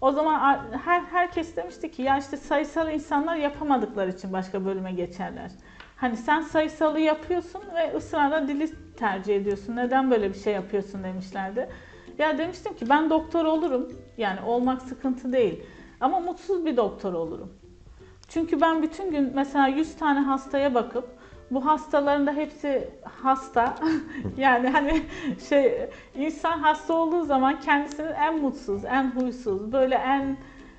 [0.00, 5.50] O zaman her herkes demişti ki ya işte sayısal insanlar yapamadıkları için başka bölüme geçerler.
[5.96, 9.76] Hani sen sayısalı yapıyorsun ve ısrarla dili tercih ediyorsun.
[9.76, 11.68] Neden böyle bir şey yapıyorsun demişlerdi.
[12.18, 13.92] Ya demiştim ki ben doktor olurum.
[14.18, 15.62] Yani olmak sıkıntı değil.
[16.00, 17.52] Ama mutsuz bir doktor olurum.
[18.28, 21.15] Çünkü ben bütün gün mesela 100 tane hastaya bakıp
[21.50, 22.88] bu hastaların da hepsi
[23.22, 23.74] hasta.
[24.36, 25.02] yani hani
[25.48, 30.36] şey insan hasta olduğu zaman kendisinin en mutsuz, en huysuz, böyle en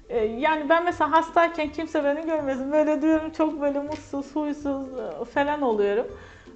[0.10, 2.72] e, yani ben mesela hastayken kimse beni görmesin.
[2.72, 4.88] Böyle diyorum çok böyle mutsuz, huysuz
[5.22, 6.08] e, falan oluyorum.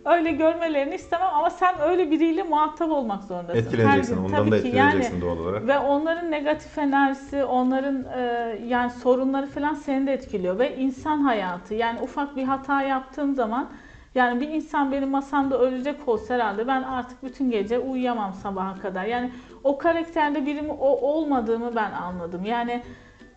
[0.06, 3.54] Öyle görmelerini istemem ama sen öyle biriyle muhatap olmak zorundasın.
[3.54, 4.24] Her Etkileneceksin, gün.
[4.24, 4.68] ondan Tabii da ki.
[4.68, 5.68] Yani etkileneceksin doğal olarak.
[5.68, 8.22] ve onların negatif enerjisi, onların e,
[8.68, 13.70] yani sorunları falan seni de etkiliyor ve insan hayatı yani ufak bir hata yaptığım zaman
[14.16, 19.06] yani bir insan benim masamda ölecek olsa herhalde ben artık bütün gece uyuyamam sabaha kadar.
[19.06, 19.32] Yani
[19.64, 22.46] o karakterde birim o olmadığımı ben anladım.
[22.46, 22.84] Yani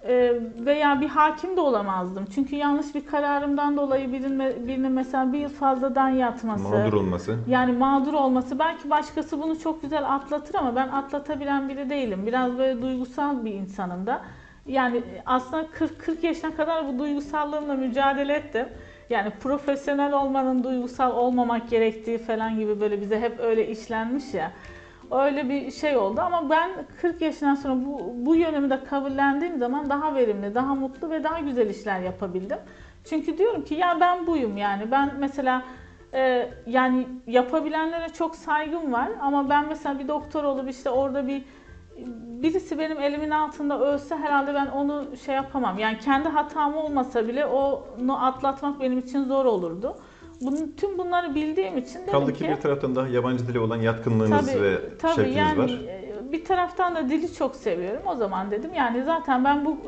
[0.09, 0.33] e,
[0.67, 2.25] veya bir hakim de olamazdım.
[2.35, 6.69] Çünkü yanlış bir kararımdan dolayı birinin, birinin mesela bir yıl fazladan yatması.
[6.69, 7.39] Mağdur olması.
[7.49, 12.27] Yani mağdur olması belki başkası bunu çok güzel atlatır ama ben atlatabilen biri değilim.
[12.27, 14.21] Biraz böyle duygusal bir insanım da.
[14.67, 18.69] Yani aslında 40 40 yaşına kadar bu duygusallığımla mücadele ettim.
[19.11, 24.53] Yani profesyonel olmanın duygusal olmamak gerektiği falan gibi böyle bize hep öyle işlenmiş ya.
[25.11, 29.91] Öyle bir şey oldu ama ben 40 yaşından sonra bu, bu yönümü de kabullendiğim zaman
[29.91, 32.59] daha verimli, daha mutlu ve daha güzel işler yapabildim.
[33.05, 35.63] Çünkü diyorum ki ya ben buyum yani ben mesela
[36.15, 41.45] ee, yani yapabilenlere çok saygım var ama ben mesela bir doktor olup işte orada bir
[42.43, 45.79] birisi benim elimin altında ölse herhalde ben onu şey yapamam.
[45.79, 49.97] Yani kendi hatam olmasa bile onu atlatmak benim için zor olurdu.
[50.41, 53.77] Bunun, tüm bunları bildiğim için dedim Kaldı ki ki bir taraftan da yabancı dile olan
[53.77, 55.69] yatkınlığınız Tabii, ve tabii şevkiniz yani var.
[55.69, 58.03] e, bir taraftan da dili çok seviyorum.
[58.07, 59.79] O zaman dedim yani zaten ben bu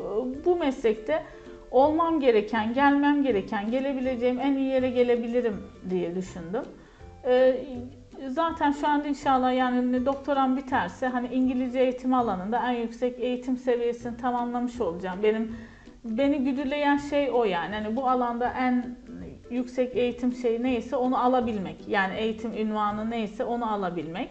[0.45, 1.23] bu meslekte
[1.71, 6.63] olmam gereken, gelmem gereken, gelebileceğim en iyi yere gelebilirim diye düşündüm.
[7.25, 7.57] E,
[8.25, 14.17] Zaten şu anda inşallah yani doktoram biterse hani İngilizce eğitim alanında en yüksek eğitim seviyesini
[14.17, 15.23] tamamlamış olacağım.
[15.23, 15.55] Benim
[16.03, 17.75] beni güdüleyen şey o yani.
[17.75, 18.97] Hani bu alanda en
[19.51, 21.87] yüksek eğitim şeyi neyse onu alabilmek.
[21.87, 24.29] Yani eğitim ünvanı neyse onu alabilmek.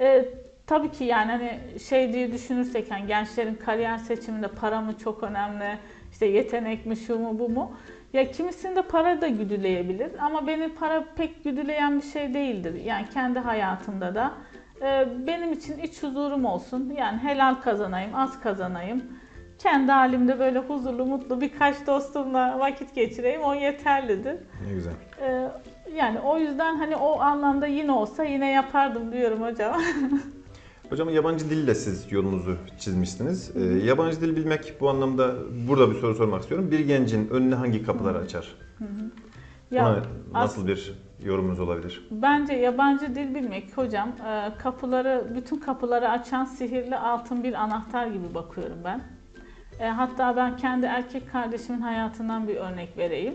[0.00, 0.28] E,
[0.66, 5.78] tabii ki yani hani şey diye düşünürsek hani gençlerin kariyer seçiminde para mı çok önemli,
[6.12, 7.76] işte yetenek mi şu mu bu mu?
[8.14, 12.74] Ya kimisinde para da güdüleyebilir ama beni para pek güdüleyen bir şey değildir.
[12.84, 14.32] Yani kendi hayatımda da
[14.82, 16.94] e, benim için iç huzurum olsun.
[16.98, 19.02] Yani helal kazanayım, az kazanayım.
[19.58, 23.42] Kendi halimde böyle huzurlu, mutlu birkaç dostumla vakit geçireyim.
[23.42, 24.36] O yeterlidir.
[24.66, 24.92] Ne güzel.
[25.20, 25.48] E,
[25.94, 29.74] yani o yüzden hani o anlamda yine olsa yine yapardım diyorum hocam.
[30.90, 33.56] Hocam yabancı dille siz yolunuzu çizmişsiniz.
[33.56, 35.34] Ee, yabancı dil bilmek bu anlamda
[35.68, 36.70] burada bir soru sormak istiyorum.
[36.70, 38.54] Bir gencin önüne hangi kapıları açar?
[39.70, 40.94] ya Buna nasıl bir
[41.24, 42.08] yorumunuz olabilir?
[42.10, 48.34] Bence yabancı dil bilmek hocam e, kapıları bütün kapıları açan sihirli altın bir anahtar gibi
[48.34, 49.00] bakıyorum ben.
[49.80, 53.34] E, Hatta ben kendi erkek kardeşimin hayatından bir örnek vereyim.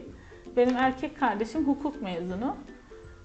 [0.58, 2.56] Benim erkek kardeşim hukuk mezunu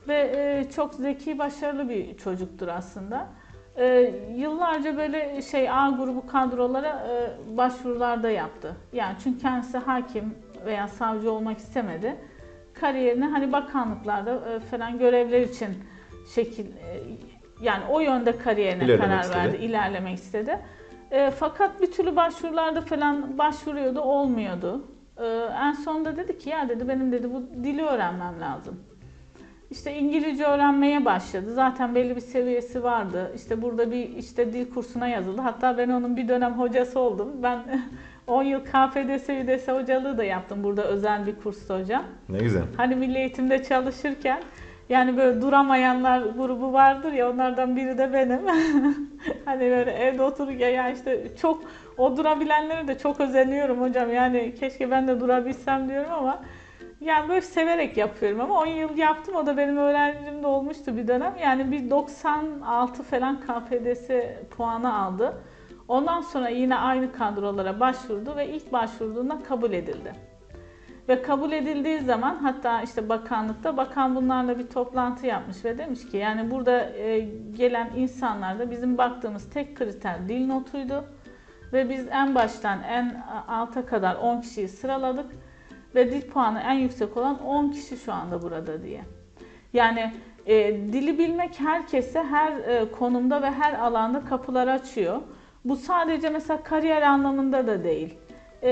[0.09, 3.29] ve e, çok zeki, başarılı bir çocuktur aslında.
[3.77, 8.77] E, Yıllarca böyle şey A grubu kadrolara e, başvurularda yaptı.
[8.93, 10.35] Yani çünkü kendisi hakim
[10.67, 12.17] veya savcı olmak istemedi
[12.75, 15.69] kariyerini hani bakanlıklarda e, falan görevler için
[16.35, 17.03] şekil e,
[17.61, 19.39] yani o yönde kariyerine İlerlemek karar istedi.
[19.39, 20.59] verdi, ilerlemek istedi.
[21.11, 24.85] E, fakat bir türlü başvurularda falan başvuruyordu, olmuyordu.
[25.19, 25.27] E,
[25.63, 28.85] en sonunda dedi ki ya dedi benim dedi bu dili öğrenmem lazım.
[29.71, 31.55] İşte İngilizce öğrenmeye başladı.
[31.55, 33.33] Zaten belli bir seviyesi vardı.
[33.37, 35.41] İşte burada bir işte dil kursuna yazıldı.
[35.41, 37.29] Hatta ben onun bir dönem hocası oldum.
[37.43, 37.59] Ben
[38.27, 42.05] 10 yıl KPDS, ÜDS hocalığı da yaptım burada özel bir kursta hocam.
[42.29, 42.63] Ne güzel.
[42.77, 44.41] Hani milli eğitimde çalışırken
[44.89, 48.41] yani böyle duramayanlar grubu vardır ya onlardan biri de benim.
[49.45, 51.63] hani böyle evde otururken ya işte çok
[51.99, 54.13] o durabilenlere de çok özeniyorum hocam.
[54.13, 56.41] Yani keşke ben de durabilsem diyorum ama
[57.05, 61.09] yani böyle severek yapıyorum ama 10 yıl yaptım o da benim öğrencim de olmuştu bir
[61.09, 61.35] dönem.
[61.43, 64.11] Yani bir 96 falan KPDS
[64.51, 65.43] puanı aldı.
[65.89, 70.13] Ondan sonra yine aynı kadrolara başvurdu ve ilk başvurduğunda kabul edildi.
[71.09, 76.17] Ve kabul edildiği zaman hatta işte bakanlıkta bakan bunlarla bir toplantı yapmış ve demiş ki
[76.17, 77.21] yani burada e,
[77.57, 81.05] gelen insanlarda bizim baktığımız tek kriter dil notuydu.
[81.73, 85.27] Ve biz en baştan en alta kadar 10 kişiyi sıraladık
[85.95, 89.01] ve dil puanı en yüksek olan 10 kişi şu anda burada diye.
[89.73, 90.13] Yani
[90.47, 95.21] e, dili bilmek herkese her e, konumda ve her alanda kapılar açıyor.
[95.65, 98.15] Bu sadece mesela kariyer anlamında da değil.
[98.63, 98.71] E,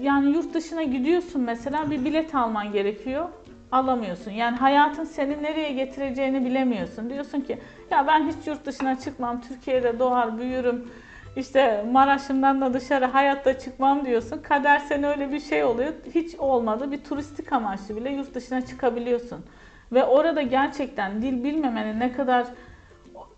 [0.00, 3.28] yani yurt dışına gidiyorsun mesela bir bilet alman gerekiyor.
[3.72, 4.30] Alamıyorsun.
[4.30, 7.10] Yani hayatın seni nereye getireceğini bilemiyorsun.
[7.10, 7.58] Diyorsun ki
[7.90, 9.40] ya ben hiç yurt dışına çıkmam.
[9.40, 10.90] Türkiye'de doğar, büyürüm.
[11.36, 14.38] İşte Maraş'ımdan da dışarı hayatta çıkmam diyorsun.
[14.38, 15.92] Kader seni öyle bir şey oluyor.
[16.14, 16.90] Hiç olmadı.
[16.90, 19.44] Bir turistik amaçlı bile yurt dışına çıkabiliyorsun.
[19.92, 22.46] Ve orada gerçekten dil bilmemenin ne kadar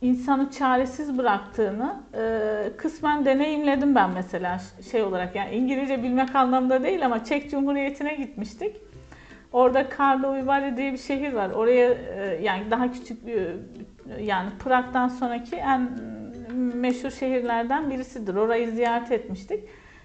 [0.01, 7.07] insanı çaresiz bıraktığını e, kısmen deneyimledim ben mesela şey olarak yani İngilizce bilmek anlamında değil
[7.07, 8.77] ama Çek Cumhuriyeti'ne gitmiştik.
[9.53, 11.51] Orada Karlovy Vary diye bir şehir var.
[11.51, 13.49] Oraya e, yani daha küçük bir
[14.21, 15.91] yani Prag'dan sonraki en
[16.59, 18.35] meşhur şehirlerden birisidir.
[18.35, 19.64] Orayı ziyaret etmiştik.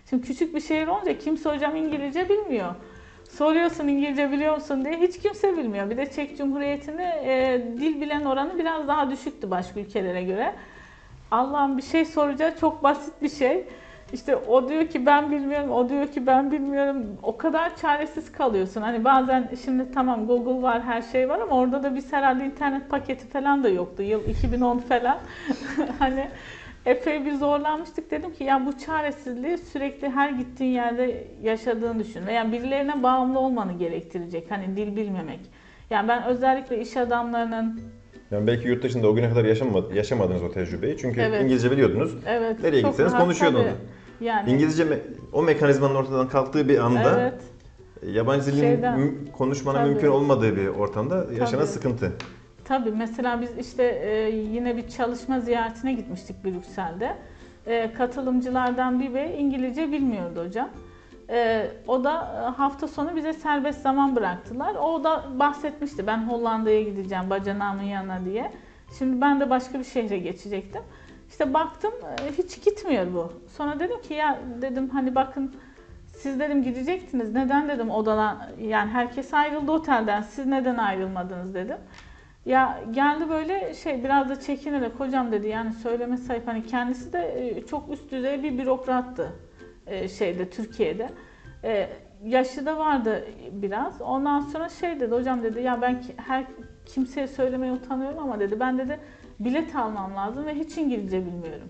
[0.09, 2.75] Şimdi küçük bir şehir olunca kimse hocam İngilizce bilmiyor.
[3.29, 5.89] Soruyorsun İngilizce biliyor musun diye hiç kimse bilmiyor.
[5.89, 10.55] Bir de Çek Cumhuriyeti'nde e, dil bilen oranı biraz daha düşüktü başka ülkelere göre.
[11.31, 13.65] Allah'ım bir şey soracağı çok basit bir şey.
[14.13, 17.05] İşte o diyor ki ben bilmiyorum, o diyor ki ben bilmiyorum.
[17.23, 18.81] O kadar çaresiz kalıyorsun.
[18.81, 22.89] Hani bazen şimdi tamam Google var, her şey var ama orada da biz herhalde internet
[22.89, 24.03] paketi falan da yoktu.
[24.03, 25.17] Yıl 2010 falan.
[25.99, 26.27] hani
[26.85, 28.11] epey bir zorlanmıştık.
[28.11, 32.27] Dedim ki ya bu çaresizliği sürekli her gittiğin yerde yaşadığını düşün.
[32.27, 34.51] Veya birilerine bağımlı olmanı gerektirecek.
[34.51, 35.39] Hani dil bilmemek.
[35.89, 37.81] Yani ben özellikle iş adamlarının
[38.31, 40.97] Yani belki yurt dışında o güne kadar yaşamadı, yaşamadınız o tecrübeyi.
[40.97, 41.41] Çünkü Evet.
[41.43, 42.15] İngilizce biliyordunuz.
[42.27, 43.65] evet Nereye çok gitseniz konuşuyordunuz.
[43.65, 44.02] tabii.
[44.23, 44.99] Yani İngilizce me-
[45.33, 47.33] o mekanizmanın ortadan kalktığı bir anda evet.
[48.13, 49.89] yabancı dilin Şeyden- mü- konuşmanın Tabii.
[49.89, 51.71] mümkün olmadığı bir ortamda yaşanan Tabii.
[51.71, 52.11] sıkıntı.
[52.65, 57.15] Tabii mesela biz işte e, yine bir çalışma ziyaretine gitmiştik Brüksel'de.
[57.67, 60.69] E, katılımcılardan bir bey İngilizce bilmiyordu hocam.
[61.29, 64.75] E, o da e, hafta sonu bize serbest zaman bıraktılar.
[64.75, 68.51] O da bahsetmişti ben Hollanda'ya gideceğim bacanağımın yanına diye.
[68.99, 70.81] Şimdi ben de başka bir şehre geçecektim.
[71.33, 73.33] İşte baktım e, hiç gitmiyor bu.
[73.57, 75.55] Sonra dedim ki ya dedim hani bakın
[76.15, 77.33] siz dedim gidecektiniz.
[77.33, 80.21] Neden dedim odadan yani herkes ayrıldı otelden.
[80.21, 81.77] Siz neden ayrılmadınız dedim.
[82.45, 87.49] Ya geldi böyle şey biraz da çekinerek hocam dedi yani söyleme sahip hani kendisi de
[87.49, 89.31] e, çok üst düzey bir bürokrattı
[89.87, 91.09] e, şeyde Türkiye'de.
[92.23, 94.01] Yaşı da vardı biraz.
[94.01, 96.45] Ondan sonra şey dedi hocam dedi ya ben her
[96.85, 98.99] kimseye söylemeye utanıyorum ama dedi ben dedi
[99.45, 101.69] bilet almam lazım ve hiç İngilizce bilmiyorum.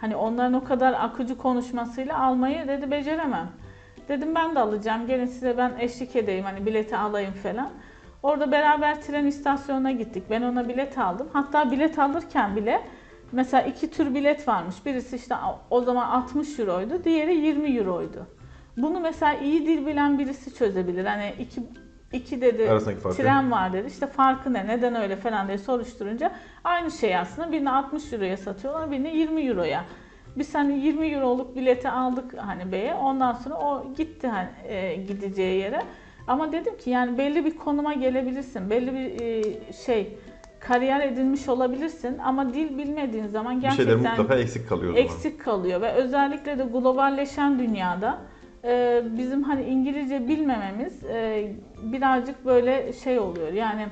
[0.00, 3.50] Hani onların o kadar akıcı konuşmasıyla almayı dedi beceremem.
[4.08, 5.06] Dedim ben de alacağım.
[5.06, 7.70] Gelin size ben eşlik edeyim hani bileti alayım falan.
[8.22, 10.22] Orada beraber tren istasyonuna gittik.
[10.30, 11.28] Ben ona bilet aldım.
[11.32, 12.82] Hatta bilet alırken bile
[13.32, 14.86] mesela iki tür bilet varmış.
[14.86, 15.34] Birisi işte
[15.70, 17.04] o zaman 60 euroydu.
[17.04, 18.26] Diğeri 20 euroydu.
[18.76, 21.04] Bunu mesela iyi dil bilen birisi çözebilir.
[21.04, 21.62] Hani iki,
[22.12, 23.16] iki dedi Arasındaki farkı.
[23.16, 23.86] tren var dedi.
[23.88, 24.66] İşte farkı ne?
[24.66, 26.32] Neden öyle falan diye soruşturunca
[26.64, 27.52] aynı şey aslında.
[27.52, 29.84] Birini 60 euroya satıyorlar, birini 20 euroya.
[30.36, 32.94] Biz hani 20 euroluk bileti aldık hani beye.
[32.94, 35.82] Ondan sonra o gitti hani e, gideceği yere.
[36.26, 38.70] Ama dedim ki yani belli bir konuma gelebilirsin.
[38.70, 40.18] Belli bir e, şey
[40.60, 45.06] kariyer edinmiş olabilirsin ama dil bilmediğin zaman Bir şeyler gerçekten mutlaka eksik kalıyor o zaman.
[45.06, 48.18] eksik kalıyor ve özellikle de globalleşen dünyada
[48.66, 51.52] e, bizim hani İngilizce bilmememiz e,
[51.82, 53.52] birazcık böyle şey oluyor.
[53.52, 53.86] Yani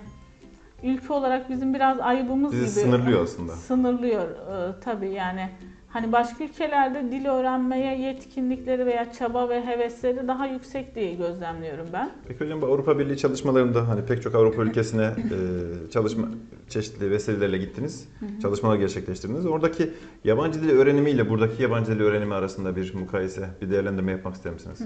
[0.82, 3.52] ülke olarak bizim biraz ayıbımız Bizi gibi sınırlıyor aslında.
[3.52, 5.48] sınırlıyor e, tabii yani.
[5.94, 12.11] Hani başka ülkelerde dil öğrenmeye yetkinlikleri veya çaba ve hevesleri daha yüksek diye gözlemliyorum ben.
[12.28, 16.28] Peki hocam bu Avrupa Birliği çalışmalarında hani pek çok Avrupa ülkesine e, çalışma
[16.68, 18.09] çeşitli vesilelerle gittiniz,
[18.42, 19.46] çalışmalar gerçekleştirdiniz.
[19.46, 19.90] Oradaki
[20.24, 24.83] yabancı dil öğrenimiyle buradaki yabancı dil öğrenimi arasında bir mukayese, bir değerlendirme yapmak ister misiniz?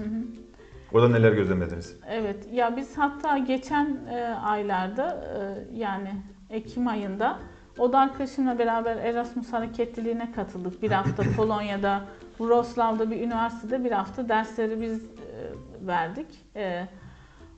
[0.93, 1.95] Orada neler gözlemlediniz?
[2.09, 5.27] Evet, ya biz hatta geçen e, aylarda
[5.73, 6.09] e, yani
[6.49, 7.39] Ekim ayında
[7.79, 10.81] o da arkadaşımla beraber Erasmus hareketliliğine katıldık.
[10.81, 12.01] Bir hafta Polonya'da,
[12.37, 15.07] Wrocław'da bir üniversitede bir hafta dersleri biz e,
[15.87, 16.27] verdik.
[16.55, 16.87] E,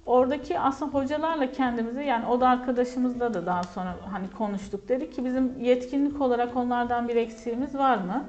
[0.06, 4.90] oradaki aslında hocalarla kendimizi yani o da arkadaşımızla da daha sonra hani konuştuk.
[4.90, 8.26] Dedik ki bizim yetkinlik olarak onlardan bir eksiğimiz var mı?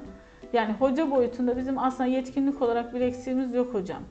[0.53, 4.03] Yani hoca boyutunda bizim aslında yetkinlik olarak bir eksiğimiz yok hocam.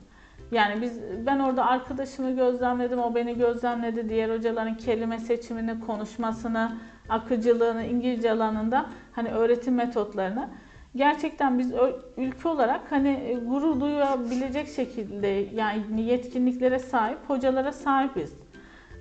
[0.53, 4.09] Yani biz ben orada arkadaşımı gözlemledim, o beni gözlemledi.
[4.09, 6.73] Diğer hocaların kelime seçimini, konuşmasını,
[7.13, 10.49] akıcılığını, İngilizce alanında hani öğretim metotlarını
[10.97, 11.73] gerçekten biz
[12.17, 18.35] ülke olarak hani e, gurur duyabilecek şekilde yani yetkinliklere sahip hocalara sahibiz.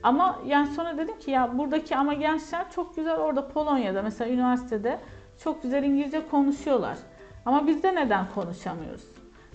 [0.04, 5.00] Ama yani sonra dedim ki ya buradaki ama gençler çok güzel orada Polonya'da mesela üniversitede
[5.44, 6.98] çok güzel İngilizce konuşuyorlar.
[7.46, 9.08] Ama bizde neden konuşamıyoruz?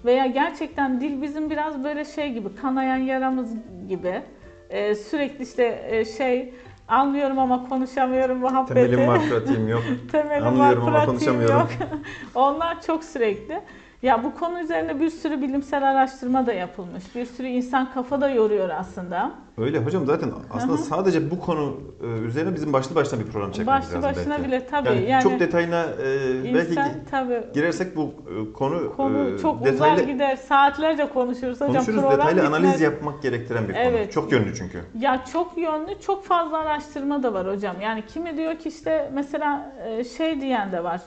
[0.04, 3.54] Veya gerçekten dil bizim biraz böyle şey gibi kanayan yaramız
[3.88, 4.22] gibi
[4.70, 6.54] Ee, sürekli işte e, şey
[6.88, 8.74] anlıyorum ama konuşamıyorum muhabbeti.
[8.74, 9.82] Temelim var, pratiğim yok.
[10.12, 11.56] Temelim Anlıyorum var, ama konuşamıyorum.
[11.58, 11.68] yok.
[12.34, 13.60] Onlar çok sürekli.
[14.02, 17.14] Ya bu konu üzerine bir sürü bilimsel araştırma da yapılmış.
[17.14, 19.32] Bir sürü insan kafa da yoruyor aslında.
[19.58, 20.82] Öyle hocam zaten aslında Hı hı.
[20.82, 24.48] sadece bu konu e, üzerine bizim başlı başına bir program çekmemiz Başlı lazım başına belki.
[24.48, 24.88] bile tabii.
[24.88, 29.64] Yani, Yani, çok detayına e, belki insan tabii girersek bu e, konu, konu e, çok
[29.64, 30.36] detaylı uzar gider.
[30.36, 31.74] Saatlerce konuşuruz hocam.
[31.74, 32.52] konuşuruz program detaylı bitmez.
[32.60, 33.82] analiz yapmak gerektiren bir konu.
[33.82, 34.12] Evet.
[34.12, 34.80] Çok yönlü çünkü.
[35.00, 37.80] Ya çok yönlü, çok fazla araştırma da var hocam.
[37.80, 39.72] Yani kimi diyor ki işte mesela
[40.16, 41.00] şey diyen de var.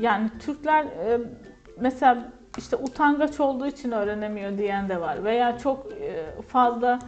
[0.00, 0.86] Yani Türkler
[1.80, 2.18] mesela
[2.58, 5.24] işte utangaç olduğu için öğrenemiyor diyen de var.
[5.24, 6.98] Veya çok e, fazla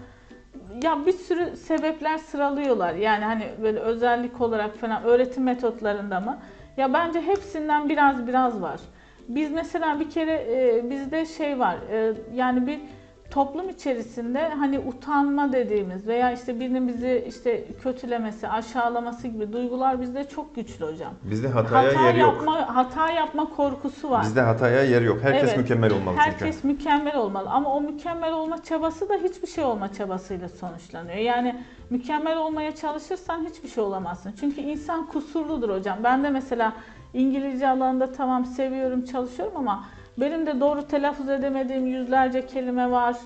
[0.82, 2.94] ya bir sürü sebepler sıralıyorlar.
[2.94, 6.38] Yani hani böyle özellik olarak falan öğretim metotlarında mı?
[6.76, 8.80] Ya bence hepsinden biraz biraz var.
[9.28, 11.76] Biz mesela bir kere e, bizde şey var.
[11.92, 12.80] e, yani bir
[13.30, 20.28] toplum içerisinde hani utanma dediğimiz veya işte birinin bizi işte kötülemesi, aşağılaması gibi duygular bizde
[20.28, 21.12] çok güçlü hocam.
[21.22, 22.34] Bizde hataya hata yer yok.
[22.34, 24.22] yapma hata yapma korkusu var.
[24.22, 25.18] Bizde hataya yer yok.
[25.22, 25.58] Herkes Evet.
[25.58, 26.30] mükemmel olmalı çünkü.
[26.30, 31.18] Herkes mükemmel olmalı ama o mükemmel olma çabası da hiçbir şey olma çabasıyla sonuçlanıyor.
[31.18, 34.34] Yani mükemmel olmaya çalışırsan hiçbir şey olamazsın.
[34.40, 35.98] Çünkü insan kusurludur hocam.
[36.04, 36.72] Ben de mesela
[37.14, 39.84] İngilizce alanında tamam seviyorum, çalışıyorum ama
[40.20, 43.16] benim de doğru telaffuz edemediğim yüzlerce kelime var.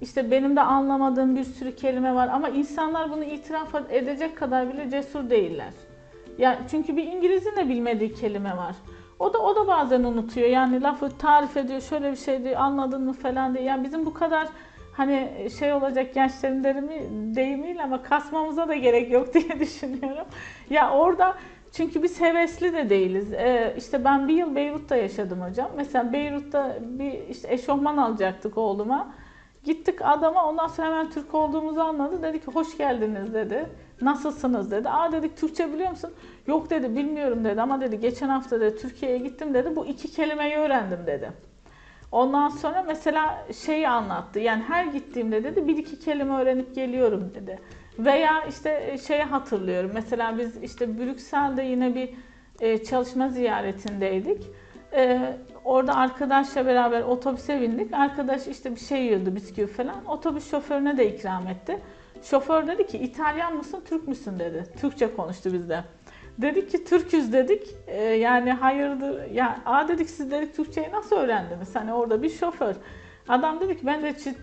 [0.00, 4.90] İşte benim de anlamadığım bir sürü kelime var ama insanlar bunu itiraf edecek kadar bile
[4.90, 5.72] cesur değiller.
[6.38, 8.74] Ya çünkü bir İngilizin de bilmediği kelime var.
[9.18, 10.48] O da o da bazen unutuyor.
[10.48, 13.64] Yani lafı tarif ediyor, şöyle bir şey diyor, anladın mı falan diye.
[13.64, 14.48] Yani bizim bu kadar
[14.92, 20.26] hani şey olacak gençlerin derimi deyimiyle ama kasmamıza da gerek yok diye düşünüyorum.
[20.70, 21.34] Ya orada
[21.72, 23.32] çünkü biz hevesli de değiliz.
[23.32, 25.70] Ee, işte ben bir yıl Beyrut'ta yaşadım hocam.
[25.76, 29.14] Mesela Beyrut'ta bir işte eşofman alacaktık oğluma.
[29.64, 32.22] Gittik adama ondan sonra hemen Türk olduğumuzu anladı.
[32.22, 33.66] Dedi ki hoş geldiniz dedi.
[34.00, 34.88] Nasılsınız dedi.
[34.88, 36.10] Aa dedik Türkçe biliyor musun?
[36.46, 39.76] Yok dedi bilmiyorum dedi ama dedi geçen hafta dedi Türkiye'ye gittim dedi.
[39.76, 41.32] Bu iki kelimeyi öğrendim dedi.
[42.12, 44.38] Ondan sonra mesela şeyi anlattı.
[44.38, 47.58] Yani her gittiğimde dedi bir iki kelime öğrenip geliyorum dedi.
[48.04, 49.90] Veya işte şeyi hatırlıyorum.
[49.94, 52.10] Mesela biz işte Brüksel'de yine bir
[52.60, 54.46] e, çalışma ziyaretindeydik.
[54.92, 55.20] E,
[55.64, 57.92] Orada arkadaşla beraber otobüse bindik.
[57.94, 60.04] Arkadaş işte bir şey yiyordu bisküvi falan.
[60.06, 61.78] Otobüs şoförüne de ikram etti.
[62.22, 64.64] Şoför dedi ki İtalyan mısın Türk müsün dedi.
[64.80, 65.84] Türkçe konuştu bizde.
[66.38, 67.76] Dedik ki Türküz dedik.
[68.18, 71.74] Yani hayırdır ya a dedik siz dedik Türkçeyi nasıl öğrendiniz?
[71.76, 72.74] Hani orada bir şoför.
[73.28, 74.34] Adam dedi ki ben de çi-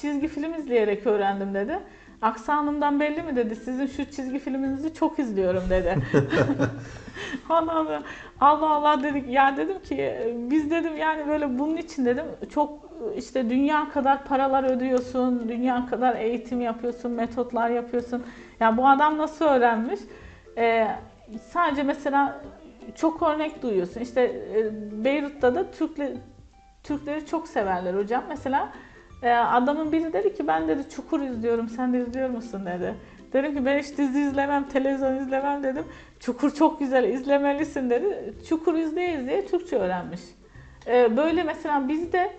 [0.00, 1.78] çizgi film izleyerek öğrendim dedi.
[2.22, 3.56] Aksanımdan belli mi dedi.
[3.56, 5.96] Sizin şu çizgi filminizi çok izliyorum dedi.
[7.50, 8.02] Ondan sonra
[8.40, 10.14] Allah Allah dedik ya dedim ki
[10.50, 16.16] biz dedim yani böyle bunun için dedim çok işte dünya kadar paralar ödüyorsun, dünya kadar
[16.16, 18.24] eğitim yapıyorsun, metotlar yapıyorsun.
[18.60, 20.00] Ya bu adam nasıl öğrenmiş?
[20.58, 20.88] Ee,
[21.50, 22.40] sadece mesela
[22.94, 24.00] çok örnek duyuyorsun.
[24.00, 24.70] İşte e,
[25.04, 26.12] Beyrut'ta da Türkler,
[26.82, 28.24] Türkleri çok severler hocam.
[28.28, 28.72] Mesela
[29.22, 32.94] e, adamın biri dedi ki ben dedi Çukur izliyorum, sen de izliyor musun dedi.
[33.32, 35.84] Dedim ki ben hiç dizi izlemem, televizyon izlemem dedim.
[36.20, 38.34] Çukur çok güzel, izlemelisin dedi.
[38.48, 40.20] Çukur izleye izleye Türkçe öğrenmiş.
[40.86, 42.32] Ee, böyle mesela bizde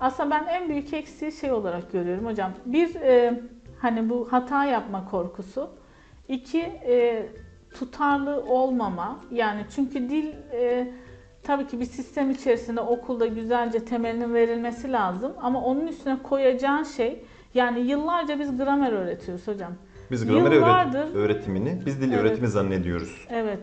[0.00, 2.52] aslında ben en büyük eksiği şey olarak görüyorum hocam.
[2.66, 3.40] Bir, e,
[3.78, 5.70] hani bu hata yapma korkusu.
[6.28, 7.26] İki, e,
[7.74, 9.20] tutarlı olmama.
[9.30, 10.88] Yani çünkü dil e,
[11.42, 15.32] tabii ki bir sistem içerisinde okulda güzelce temelinin verilmesi lazım.
[15.42, 17.24] Ama onun üstüne koyacağın şey,
[17.54, 19.72] yani yıllarca biz gramer öğretiyoruz hocam.
[20.10, 22.20] Biz gramer Yıllardır- öğretimini, biz dil Evet.
[22.22, 23.26] öğretimi zannediyoruz.
[23.30, 23.60] Evet.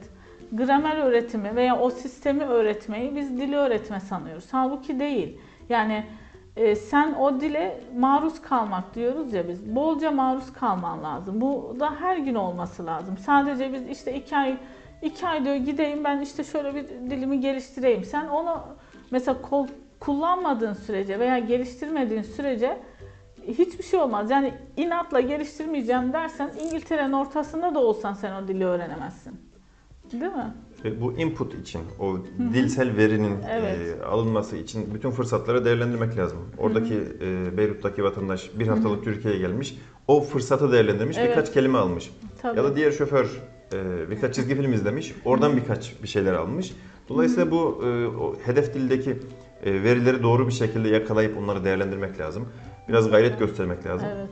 [0.51, 4.45] Gramer öğretimi veya o sistemi öğretmeyi biz dili öğretme sanıyoruz.
[4.51, 5.37] Halbuki değil.
[5.69, 6.03] Yani
[6.55, 9.75] e, sen o dile maruz kalmak diyoruz ya biz.
[9.75, 11.41] Bolca maruz kalman lazım.
[11.41, 13.17] Bu da her gün olması lazım.
[13.17, 14.57] Sadece biz işte iki ay
[15.01, 18.03] iki ay diyor gideyim ben işte şöyle bir dilimi geliştireyim.
[18.03, 18.61] Sen onu
[19.11, 19.67] mesela kol,
[19.99, 22.77] kullanmadığın sürece veya geliştirmediğin sürece
[23.47, 24.31] hiçbir şey olmaz.
[24.31, 29.39] Yani inatla geliştirmeyeceğim dersen İngiltere'nin ortasında da olsan sen o dili öğrenemezsin.
[30.11, 30.53] Değil mi?
[31.01, 32.17] Bu input için, o
[32.53, 33.77] dilsel verinin Evet.
[34.01, 36.37] e, alınması için bütün fırsatları değerlendirmek lazım.
[36.57, 39.77] Oradaki e, Beyrut'taki vatandaş bir haftalık Türkiye'ye gelmiş,
[40.07, 41.29] o fırsatı değerlendirmiş, Evet.
[41.29, 42.11] birkaç kelime almış.
[42.41, 42.57] Tabii.
[42.57, 43.41] Ya da diğer şoför
[43.73, 46.73] e, birkaç çizgi film izlemiş, oradan birkaç bir şeyler almış.
[47.09, 49.19] Dolayısıyla bu e, o hedef dildeki
[49.63, 52.49] e, verileri doğru bir şekilde yakalayıp onları değerlendirmek lazım.
[52.89, 54.07] Biraz gayret göstermek lazım.
[54.15, 54.29] Evet.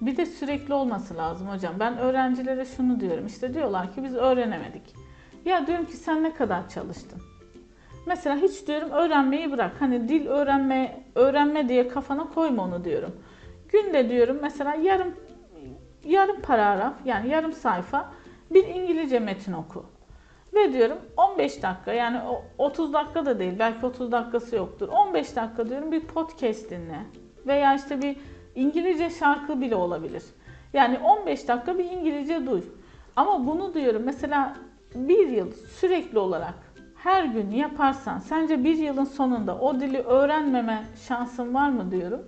[0.00, 1.74] Bir de sürekli olması lazım hocam.
[1.80, 3.26] Ben öğrencilere şunu diyorum.
[3.26, 4.82] İşte diyorlar ki biz öğrenemedik.
[5.44, 7.22] Ya diyorum ki sen ne kadar çalıştın?
[8.06, 9.72] Mesela hiç diyorum öğrenmeyi bırak.
[9.78, 13.12] Hani dil öğrenme öğrenme diye kafana koyma onu diyorum.
[13.68, 15.14] Günde diyorum mesela yarım
[16.04, 18.12] yarım paragraf yani yarım sayfa
[18.50, 19.86] bir İngilizce metin oku.
[20.54, 24.88] Ve diyorum 15 dakika yani o 30 dakika da değil belki 30 dakikası yoktur.
[24.88, 27.00] 15 dakika diyorum bir podcast dinle.
[27.46, 28.16] Veya işte bir
[28.54, 30.22] İngilizce şarkı bile olabilir.
[30.72, 32.62] Yani 15 dakika bir İngilizce duy.
[33.16, 34.56] Ama bunu diyorum mesela
[34.94, 36.54] bir yıl sürekli olarak
[36.96, 42.22] her gün yaparsan sence bir yılın sonunda o dili öğrenmeme şansın var mı diyorum.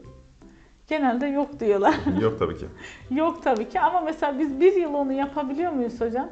[0.89, 1.95] Genelde yok diyorlar.
[2.23, 2.67] Yok tabii ki.
[3.11, 6.29] Yok tabii ki ama mesela biz bir yıl onu yapabiliyor muyuz hocam?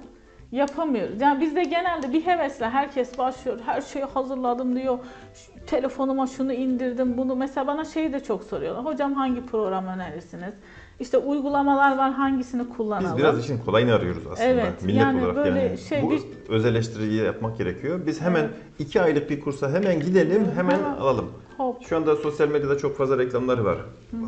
[0.53, 1.21] Yapamıyoruz.
[1.21, 3.61] Yani bizde genelde bir hevesle herkes başlıyor.
[3.67, 4.99] Her şeyi hazırladım diyor.
[5.35, 7.37] Şu- telefonuma şunu indirdim bunu.
[7.37, 8.85] Mesela bana şeyi de çok soruyorlar.
[8.85, 10.55] Hocam hangi program önerirsiniz?
[11.01, 13.11] İşte uygulamalar var hangisini kullanalım?
[13.11, 15.37] Biz biraz işin kolayını arıyoruz aslında Evet, millet yani olarak.
[15.37, 18.01] böyle yani şey bu bir- öz eleştiriyi yapmak gerekiyor.
[18.07, 20.91] Biz hemen iki aylık bir kursa hemen gidelim, hemen Hemen.
[20.97, 21.27] alalım.
[21.57, 21.83] Hop.
[21.89, 23.79] Şu anda sosyal medyada çok fazla reklamları var.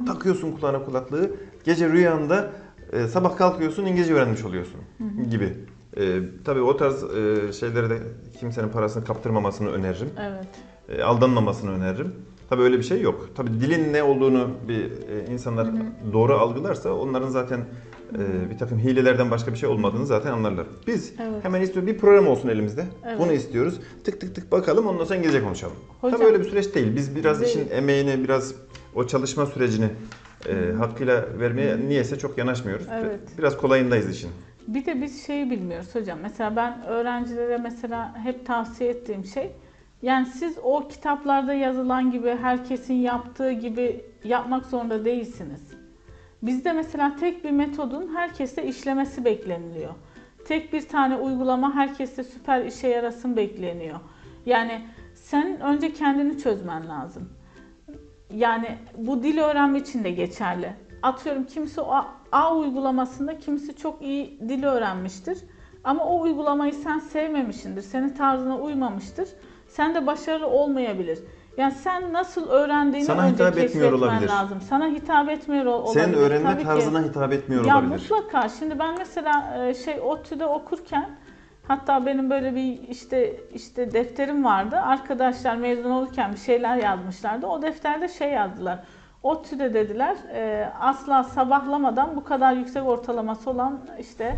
[0.07, 1.31] Takıyorsun kulağına kulaklığı,
[1.65, 2.51] gece rüyanda
[2.93, 4.81] e, sabah kalkıyorsun İngilizce öğrenmiş oluyorsun
[5.31, 5.57] gibi.
[5.97, 7.99] E, tabii o tarz e, şeylere de
[8.41, 10.11] kimsenin parasını kaptırmamasını öneririm.
[10.21, 10.47] Evet.
[10.99, 12.15] E, aldanmamasını öneririm.
[12.51, 13.29] Tabii öyle bir şey yok.
[13.35, 15.69] Tabii dilin ne olduğunu bir e, insanlar
[16.13, 17.61] doğru algılarsa onların zaten
[18.15, 20.67] e, bir takım hilelerden başka bir şey olmadığını zaten anlarlar.
[20.87, 21.45] Biz Evet.
[21.45, 22.85] hemen istiyoruz bir program olsun elimizde.
[23.07, 23.19] Evet.
[23.19, 23.81] Bunu istiyoruz.
[24.05, 25.77] Tık tık tık bakalım ondan sonra İngilizce konuşalım.
[26.01, 26.97] Hocam- Tabii öyle bir süreç değil.
[26.97, 27.51] Biz biraz Değil.
[27.57, 28.55] işin emeğini, biraz
[28.95, 29.89] o çalışma sürecini
[30.49, 32.87] e, hakkıyla vermeye niyeyse çok yanaşmıyoruz.
[32.93, 33.21] Evet.
[33.39, 34.31] Biraz kolayındayız işin.
[34.69, 36.19] Bir de biz şeyi bilmiyoruz hocam.
[36.23, 39.51] Mesela ben öğrencilere mesela hep tavsiye ettiğim şey
[40.03, 45.73] yani siz o kitaplarda yazılan gibi herkesin yaptığı gibi yapmak zorunda değilsiniz.
[46.43, 49.95] Bizde mesela tek bir metodun herkeste işlemesi bekleniliyor.
[50.47, 54.01] Tek bir tane uygulama herkeste süper işe yarasın bekleniyor.
[54.47, 57.29] Yani sen önce kendini çözmen lazım.
[58.35, 60.73] Yani bu dil öğrenme için de geçerli.
[61.03, 65.39] Atıyorum kimisi o A uygulamasında kimisi çok iyi dil öğrenmiştir.
[65.85, 67.83] Ama o uygulamayı sen sevmemişsindir.
[67.83, 69.29] Senin tarzına uymamıştır.
[69.69, 71.19] Sen de başarılı olmayabilir.
[71.57, 74.29] Yani sen nasıl öğrendiğini Sana önce hitap etmiyor olabilir.
[74.29, 74.61] lazım.
[74.61, 76.05] Sana hitap etmiyor ol- olabilir.
[76.05, 76.67] Senin öğrenme Tabii ki.
[76.67, 77.93] tarzına hitap etmiyor Ya olabilir.
[78.11, 78.49] mutlaka.
[78.49, 81.11] Şimdi ben mesela e, şey ODTÜ'de okurken
[81.69, 84.77] Hatta benim böyle bir işte işte defterim vardı.
[84.77, 87.47] Arkadaşlar mezun olurken bir şeyler yazmışlardı.
[87.47, 88.79] O defterde şey yazdılar.
[89.23, 94.37] ODTÜ'de dediler e, asla sabahlamadan bu kadar yüksek ortalaması olan işte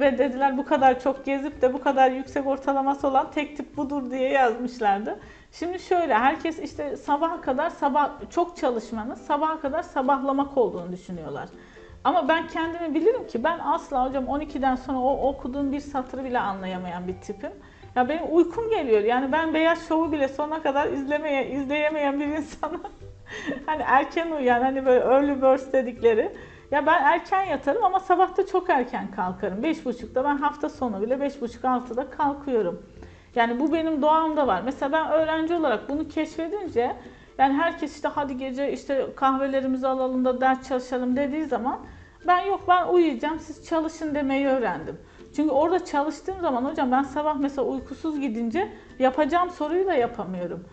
[0.00, 4.10] ve dediler bu kadar çok gezip de bu kadar yüksek ortalaması olan tek tip budur
[4.10, 5.18] diye yazmışlardı.
[5.52, 11.48] Şimdi şöyle herkes işte sabaha kadar sabah çok çalışmanın sabaha kadar sabahlamak olduğunu düşünüyorlar.
[12.04, 16.38] Ama ben kendimi bilirim ki ben asla hocam 12'den sonra o okuduğum bir satırı bile
[16.38, 17.52] anlayamayan bir tipim.
[17.96, 19.00] Ya benim uykum geliyor.
[19.00, 22.82] Yani ben Beyaz Şov'u bile sona kadar izlemeye, izleyemeyen bir insanım.
[23.66, 26.32] hani erken uyuyan, hani böyle early bird dedikleri.
[26.74, 29.62] Ya ben erken yatarım ama sabah da çok erken kalkarım.
[29.62, 32.82] 5.30'da ben hafta sonu bile 5.30-6'da kalkıyorum.
[33.34, 34.62] Yani bu benim doğamda var.
[34.64, 36.96] Mesela ben öğrenci olarak bunu keşfedince
[37.38, 41.78] yani herkes işte hadi gece işte kahvelerimizi alalım da ders çalışalım dediği zaman
[42.26, 44.98] ben yok ben uyuyacağım siz çalışın demeyi öğrendim.
[45.36, 48.68] Çünkü orada çalıştığım zaman hocam ben sabah mesela uykusuz gidince
[48.98, 50.64] yapacağım soruyu da yapamıyorum.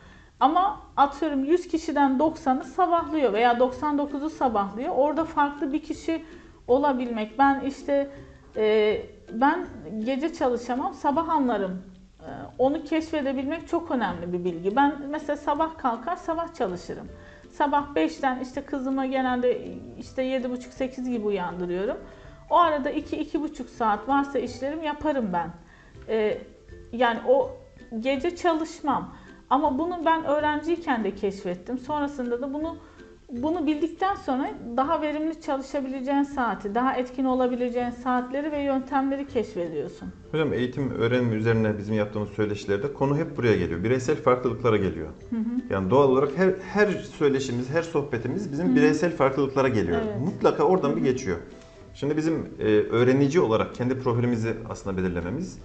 [0.42, 4.94] Ama atıyorum 100 kişiden 90'ı sabahlıyor veya 99'u sabahlıyor.
[4.96, 6.26] Orada farklı bir kişi
[6.68, 7.39] olabilmek.
[7.39, 8.10] Ben işte
[8.58, 8.98] e,
[9.32, 9.68] ben
[10.00, 11.84] gece çalışamam, sabah anlarım.
[12.20, 14.76] E, onu keşfedebilmek çok önemli bir bilgi.
[14.76, 17.08] Ben mesela sabah kalkar, sabah çalışırım.
[17.52, 21.98] Sabah 5'ten işte kızıma genelde işte 7.30-8 gibi uyandırıyorum.
[22.50, 25.50] O arada 2-2.5 saat varsa işlerim yaparım ben.
[26.08, 26.38] E,
[26.92, 27.52] yani o
[28.00, 29.16] gece çalışmam.
[29.52, 31.78] Ama bunu ben öğrenciyken de keşfettim.
[31.78, 32.78] Sonrasında da bunu
[33.30, 40.10] bunu bildikten sonra daha verimli çalışabileceğin saati, daha etkin olabileceğin saatleri ve yöntemleri keşfediyorsun.
[40.32, 43.84] Hocam eğitim öğrenim üzerine bizim yaptığımız söyleşilerde konu hep buraya geliyor.
[43.84, 45.10] Bireysel farklılıklara geliyor.
[45.70, 50.02] Yani doğal olarak her her söyleşimiz, her sohbetimiz bizim bireysel farklılıklara geliyor.
[50.06, 50.20] Evet.
[50.20, 51.38] Mutlaka oradan bir geçiyor.
[51.94, 55.58] Şimdi bizim e, öğrenici olarak kendi profilimizi aslında belirlememiz,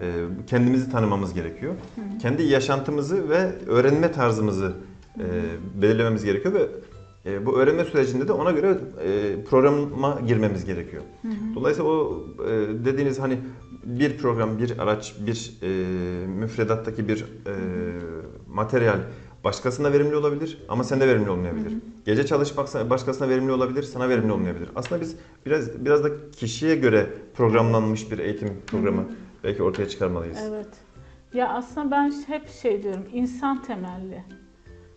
[0.00, 0.06] e,
[0.46, 1.74] kendimizi tanımamız gerekiyor.
[2.22, 4.72] Kendi yaşantımızı ve öğrenme tarzımızı
[5.18, 5.24] e,
[5.82, 6.68] belirlememiz gerekiyor ve
[7.26, 11.02] e, bu öğrenme sürecinde de ona göre e, programa girmemiz gerekiyor.
[11.54, 12.50] Dolayısıyla o e,
[12.84, 13.38] dediğiniz hani
[13.84, 15.66] bir program, bir araç, bir e,
[16.26, 17.54] müfredattaki bir e,
[18.54, 18.98] materyal
[19.44, 21.74] başkasına verimli olabilir ama sende verimli olmayabilir.
[22.04, 24.68] Gece çalışmak başkasına verimli olabilir, sana verimli olmayabilir.
[24.76, 25.16] Aslında biz
[25.46, 29.04] biraz biraz da kişiye göre programlanmış bir eğitim programı
[29.44, 30.38] belki ortaya çıkarmalıyız.
[30.48, 30.68] Evet.
[31.34, 34.24] Ya aslında ben hep şey diyorum, insan temelli.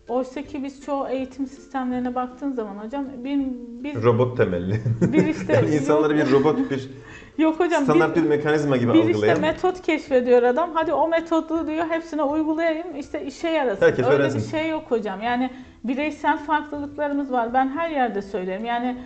[0.08, 3.38] Oysa ki biz çoğu eğitim sistemlerine baktığın zaman hocam bir,
[3.84, 4.80] bir, Robot temelli.
[5.12, 6.90] bir işte yani insanları yok, bir robot, bir
[7.38, 9.40] yok hocam standart bir, bir mekanizma gibi bir işte algılayan.
[9.40, 10.70] metot keşfediyor adam.
[10.74, 13.86] Hadi o metodu diyor hepsine uygulayayım işte işe yarasın.
[13.86, 14.40] Herkes Öyle öğrensin.
[14.40, 15.22] bir şey yok hocam.
[15.22, 15.50] Yani
[15.84, 17.54] bireysel farklılıklarımız var.
[17.54, 18.64] Ben her yerde söylerim.
[18.64, 18.96] Yani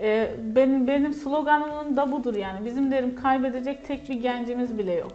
[0.00, 2.64] e, benim benim sloganım da budur yani.
[2.64, 5.12] Bizim derim kaybedecek tek bir gencimiz bile yok.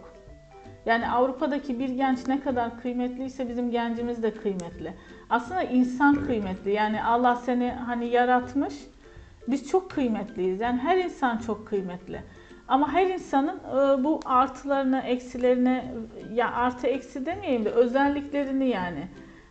[0.86, 4.92] Yani Avrupa'daki bir genç ne kadar kıymetliyse bizim gencimiz de kıymetli.
[5.30, 6.70] Aslında insan kıymetli.
[6.70, 8.74] Yani Allah seni hani yaratmış.
[9.48, 10.60] Biz çok kıymetliyiz.
[10.60, 12.22] Yani her insan çok kıymetli.
[12.68, 15.84] Ama her insanın e, bu artılarını, eksilerini
[16.34, 19.08] ya artı eksi demeyeyim de özelliklerini yani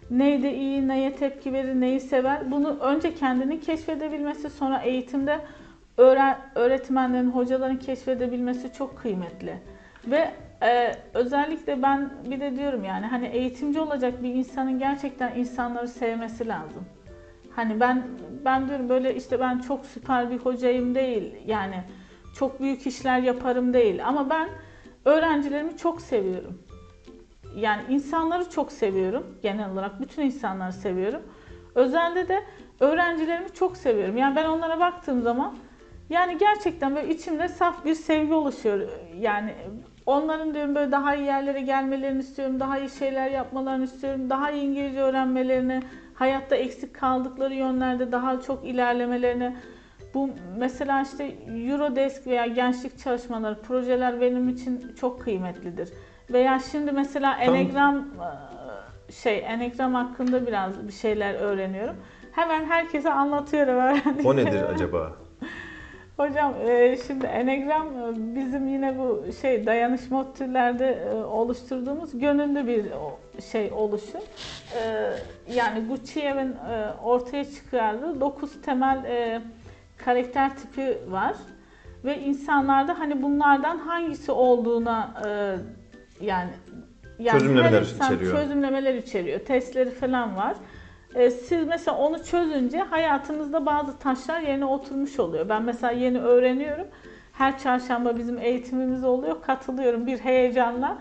[0.09, 5.39] neyde iyi, neye tepki verir, neyi sever bunu önce kendinin keşfedebilmesi sonra eğitimde
[5.97, 9.57] öğren, öğretmenlerin, hocaların keşfedebilmesi çok kıymetli.
[10.07, 10.31] Ve
[10.63, 16.47] e, özellikle ben bir de diyorum yani hani eğitimci olacak bir insanın gerçekten insanları sevmesi
[16.47, 16.85] lazım.
[17.55, 18.03] Hani ben
[18.45, 21.83] ben diyorum böyle işte ben çok süper bir hocayım değil yani
[22.37, 24.49] çok büyük işler yaparım değil ama ben
[25.05, 26.59] öğrencilerimi çok seviyorum.
[27.55, 31.21] Yani insanları çok seviyorum genel olarak bütün insanları seviyorum.
[31.75, 32.43] Özelde de
[32.79, 34.17] öğrencilerimi çok seviyorum.
[34.17, 35.55] Yani ben onlara baktığım zaman
[36.09, 38.89] yani gerçekten böyle içimde saf bir sevgi oluşuyor.
[39.19, 39.53] Yani
[40.05, 44.63] onların diyorum böyle daha iyi yerlere gelmelerini istiyorum, daha iyi şeyler yapmalarını istiyorum, daha iyi
[44.63, 45.81] İngilizce öğrenmelerini,
[46.13, 49.55] hayatta eksik kaldıkları yönlerde daha çok ilerlemelerini.
[50.15, 55.89] Bu mesela işte Eurodesk veya gençlik çalışmaları, projeler benim için çok kıymetlidir.
[56.29, 57.97] Veya şimdi mesela Enegram
[59.09, 61.95] e, şey Enegram hakkında biraz bir şeyler öğreniyorum.
[62.31, 64.25] Hemen herkese anlatıyorum öğrendiğim.
[64.25, 65.11] O nedir acaba?
[66.17, 72.85] Hocam e, şimdi Enegram e, bizim yine bu şey dayanışma türlerde e, oluşturduğumuz gönüllü bir
[73.51, 74.21] şey oluşum.
[75.49, 79.05] Yani Gucciev'in e, ortaya çıkardığı 9 temel
[80.05, 81.35] karakter tipi var.
[82.05, 85.55] Ve insanlarda hani bunlardan hangisi olduğuna e,
[86.25, 86.49] yani
[87.19, 88.37] yani Çözümlemeler insan içeriyor.
[88.37, 89.39] çözümlemeler içeriyor.
[89.39, 90.55] Testleri falan var.
[91.15, 95.49] E, Siz mesela onu çözünce hayatınızda bazı taşlar yerine oturmuş oluyor.
[95.49, 96.87] Ben mesela yeni öğreniyorum.
[97.33, 99.41] Her çarşamba bizim eğitimimiz oluyor.
[99.41, 100.97] Katılıyorum bir heyecanla.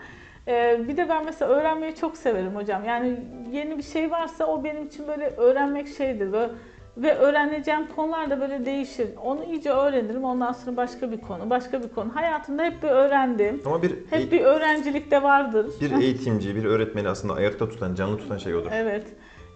[0.47, 2.85] Ee, bir de ben mesela öğrenmeyi çok severim hocam.
[2.85, 3.19] Yani
[3.51, 6.31] yeni bir şey varsa o benim için böyle öğrenmek şeydir.
[6.33, 6.51] Böyle
[6.97, 9.07] ve öğreneceğim konular da böyle değişir.
[9.23, 10.23] Onu iyice öğrenirim.
[10.23, 12.15] Ondan sonra başka bir konu, başka bir konu.
[12.15, 13.61] Hayatımda hep bir öğrendim.
[13.65, 15.67] Ama bir Hep bir öğrencilik de vardır.
[15.81, 18.69] bir eğitimci, bir öğretmeni aslında ayakta tutan, canlı tutan şey odur.
[18.73, 19.03] Evet.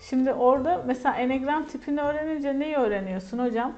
[0.09, 3.73] Şimdi orada mesela enegram tipini öğrenince neyi öğreniyorsun hocam?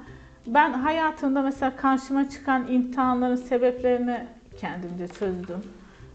[0.47, 4.17] Ben hayatımda mesela karşıma çıkan imtihanların sebeplerini
[4.59, 5.63] kendimce çözdüm.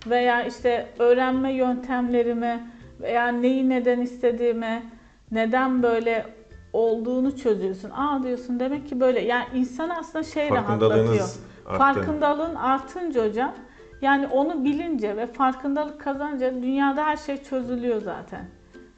[0.06, 2.60] Veya işte öğrenme yöntemlerimi
[3.00, 4.82] veya neyi neden istediğimi,
[5.30, 6.26] neden böyle
[6.72, 7.90] olduğunu çözüyorsun.
[7.90, 9.20] Aa diyorsun demek ki böyle.
[9.20, 10.90] Yani insan aslında şey rahatlatıyor.
[10.90, 11.78] Farkındalığınız arttı.
[11.78, 13.54] Farkındalığın artınca hocam
[14.02, 18.44] yani onu bilince ve farkındalık kazanınca dünyada her şey çözülüyor zaten.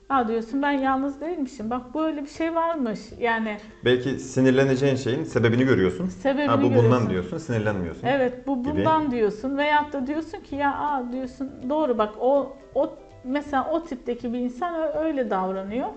[0.08, 1.70] Aa diyorsun ben yalnız değilmişim.
[1.70, 3.00] Bak böyle bir şey varmış.
[3.18, 6.06] Yani Belki sinirleneceğin şeyin sebebini görüyorsun.
[6.06, 7.10] sebebini Ha bu bundan görüyorsun.
[7.10, 8.06] diyorsun, sinirlenmiyorsun.
[8.06, 8.76] Evet bu gibi.
[8.76, 12.90] bundan diyorsun veyahut da diyorsun ki ya aa diyorsun doğru bak o o
[13.24, 15.88] mesela o tipteki bir insan öyle davranıyor.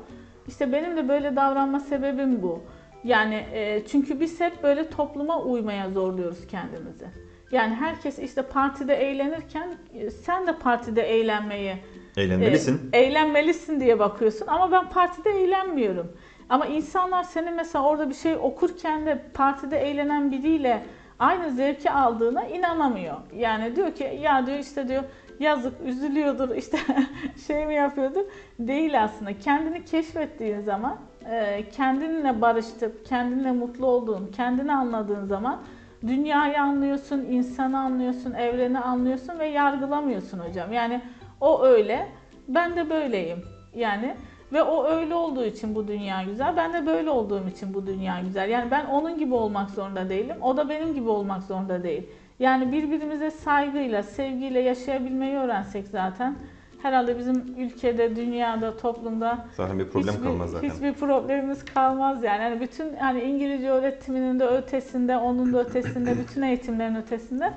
[0.51, 2.63] İşte benim de böyle davranma sebebim bu.
[3.03, 7.05] Yani e, çünkü biz hep böyle topluma uymaya zorluyoruz kendimizi.
[7.51, 11.75] Yani herkes işte partide eğlenirken e, sen de partide eğlenmeyi
[12.17, 12.89] Eğlenmelisin.
[12.93, 16.11] e, eğlenmelisin diye bakıyorsun ama ben partide eğlenmiyorum.
[16.49, 20.83] Ama insanlar senin mesela orada bir şey okurken de partide eğlenen biriyle
[21.19, 23.17] aynı zevki aldığına inanamıyor.
[23.35, 25.03] Yani diyor ki ya diyor işte diyor
[25.39, 26.77] yazık üzülüyordur işte
[27.47, 28.23] şey mi yapıyordur.
[28.59, 29.39] Değil aslında.
[29.39, 30.97] Kendini keşfettiğin zaman
[31.29, 35.61] e, kendinle barıştıp kendinle mutlu olduğun, kendini anladığın zaman
[36.07, 40.73] dünyayı anlıyorsun, insanı anlıyorsun, evreni anlıyorsun ve yargılamıyorsun hocam.
[40.73, 41.01] Yani
[41.41, 42.07] o öyle,
[42.47, 43.43] ben de böyleyim.
[43.75, 44.15] Yani
[44.53, 48.19] ve o öyle olduğu için bu dünya güzel, ben de böyle olduğum için bu dünya
[48.19, 48.49] güzel.
[48.49, 52.09] Yani ben onun gibi olmak zorunda değilim, o da benim gibi olmak zorunda değil.
[52.41, 56.35] Yani birbirimize saygıyla, sevgiyle yaşayabilmeyi öğrensek zaten
[56.81, 60.69] herhalde bizim ülkede, dünyada, toplumda Zaten bir problem hiçbir, kalmaz zaten.
[60.69, 62.43] Hiçbir problemimiz kalmaz yani.
[62.43, 67.53] yani bütün hani İngilizce öğretiminin de ötesinde, onun da ötesinde, bütün eğitimlerin ötesinde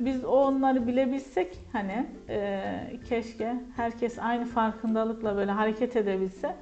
[0.00, 2.62] biz onları bilebilsek hani e,
[3.08, 6.54] keşke herkes aynı farkındalıkla böyle hareket edebilse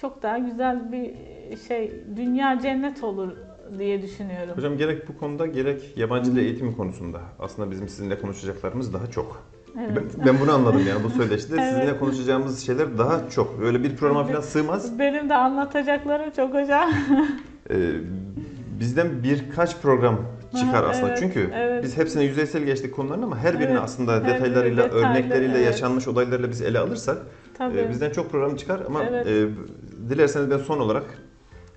[0.00, 1.14] çok daha güzel bir
[1.68, 3.36] şey dünya cennet olur
[3.78, 4.56] diye düşünüyorum.
[4.56, 9.42] Hocam gerek bu konuda gerek yabancı dil eğitimi konusunda aslında bizim sizinle konuşacaklarımız daha çok.
[9.78, 9.90] Evet.
[10.18, 11.72] Ben, ben bunu anladım yani bu söyleşide Evet.
[11.72, 13.62] sizinle konuşacağımız şeyler daha çok.
[13.62, 14.98] Öyle bir programa falan sığmaz.
[14.98, 16.90] Benim de anlatacaklarım çok hocam.
[17.70, 17.90] Ee,
[18.80, 20.18] bizden birkaç program
[20.60, 21.08] çıkar Aha, aslında.
[21.08, 21.84] evet, Çünkü evet.
[21.84, 25.66] biz hepsine yüzeysel geçtik konuların ama her birini Evet, aslında detaylarıyla, detaylı, örnekleriyle, evet.
[25.66, 27.18] yaşanmış olaylarla biz ele alırsak
[27.58, 27.78] Tabii.
[27.78, 29.26] e, bizden çok program çıkar ama Evet.
[29.26, 29.46] e,
[30.10, 31.04] dilerseniz ben son olarak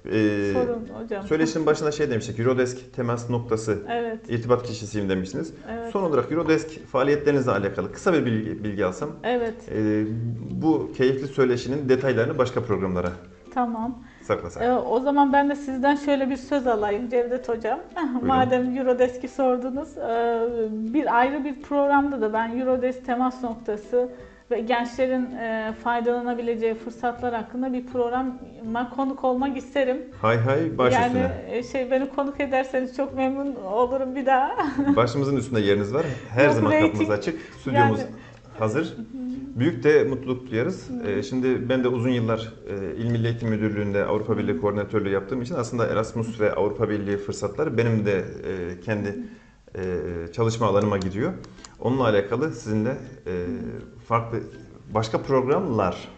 [0.06, 1.28] e, Sorun hocam.
[1.28, 2.39] söyleşinin başında şey demiştik.
[2.39, 4.20] Eurodesk temas noktası Evet.
[4.30, 5.54] irtibat kişisiyim demiştiniz.
[5.72, 5.91] Evet.
[5.91, 9.10] Son olarak Eurodesk faaliyetlerinizle alakalı kısa bir bilgi, bilgi alsam.
[9.24, 9.56] Evet.
[9.76, 10.06] e,
[10.51, 13.10] bu keyifli söyleşinin detaylarını başka programlara
[13.54, 14.04] Tamam.
[14.22, 14.64] saklasak.
[14.64, 17.80] Ee, o zaman ben de sizden şöyle bir söz alayım Cevdet Hocam.
[18.22, 19.97] Madem Eurodesk'i sordunuz.
[19.97, 20.41] e,
[20.72, 24.10] bir ayrı bir programda da ben Eurodesk temas noktası
[24.54, 29.97] ve gençlerin e, faydalanabileceği fırsatlar hakkında bir programa konuk olmak isterim.
[30.22, 31.43] Hay hay baş yani üstüne.
[31.58, 34.51] e, şey beni konuk ederseniz çok memnun olurum bir daha.
[34.95, 36.06] Başımızın üstünde yeriniz var.
[36.30, 37.39] Her Yok, zaman rating- kapımız açık.
[37.62, 38.10] Stüdyomuz Yani-
[38.60, 38.93] hazır.
[39.56, 40.89] Büyük de mutluluk duyarız.
[41.08, 45.41] Ee, şimdi ben de uzun yıllar e, İl Milli Eğitim Müdürlüğü'nde Avrupa Birliği koordinatörlüğü yaptığım
[45.41, 49.16] için aslında Erasmus ve Avrupa Birliği fırsatları benim de e, kendi
[50.34, 51.34] çalışma alanıma gidiyor.
[51.80, 52.89] Onunla alakalı sizinle
[53.28, 53.32] e,
[54.07, 54.39] farklı
[54.93, 56.09] başka programlar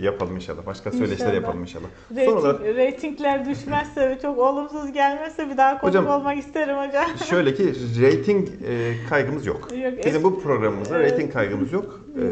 [0.00, 0.66] yapalım inşallah.
[0.66, 1.34] Başka söyleşiler İnşallah.
[1.34, 1.86] yapalım inşallah.
[2.08, 6.76] Son Rating, olarak Ratingler düşmezse ve çok olumsuz gelmezse bir daha konuk Hocam- olmak isterim
[6.76, 7.04] hocam.
[7.30, 7.72] şöyle ki
[8.02, 9.68] rating e, kaygımız yok.
[9.84, 11.12] Yok, Bizim bu programımızda Evet.
[11.12, 12.00] rating kaygımız yok.
[12.18, 12.22] Ee,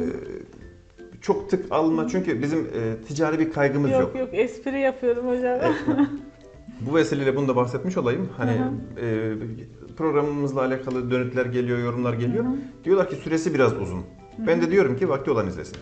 [1.20, 4.00] çok tık alma çünkü bizim e, ticari bir kaygımız yok.
[4.00, 5.58] Yok yok espri yapıyorum hocam.
[6.80, 8.28] Bu vesileyle bunu da bahsetmiş olayım.
[8.36, 9.34] Hani Hı e,
[10.03, 12.44] programımızla alakalı dönütler geliyor, yorumlar geliyor.
[12.44, 12.55] Hı hı.
[12.84, 14.03] Diyorlar ki süresi biraz uzun.
[14.38, 15.76] Ben de diyorum ki vakti olan izlesin.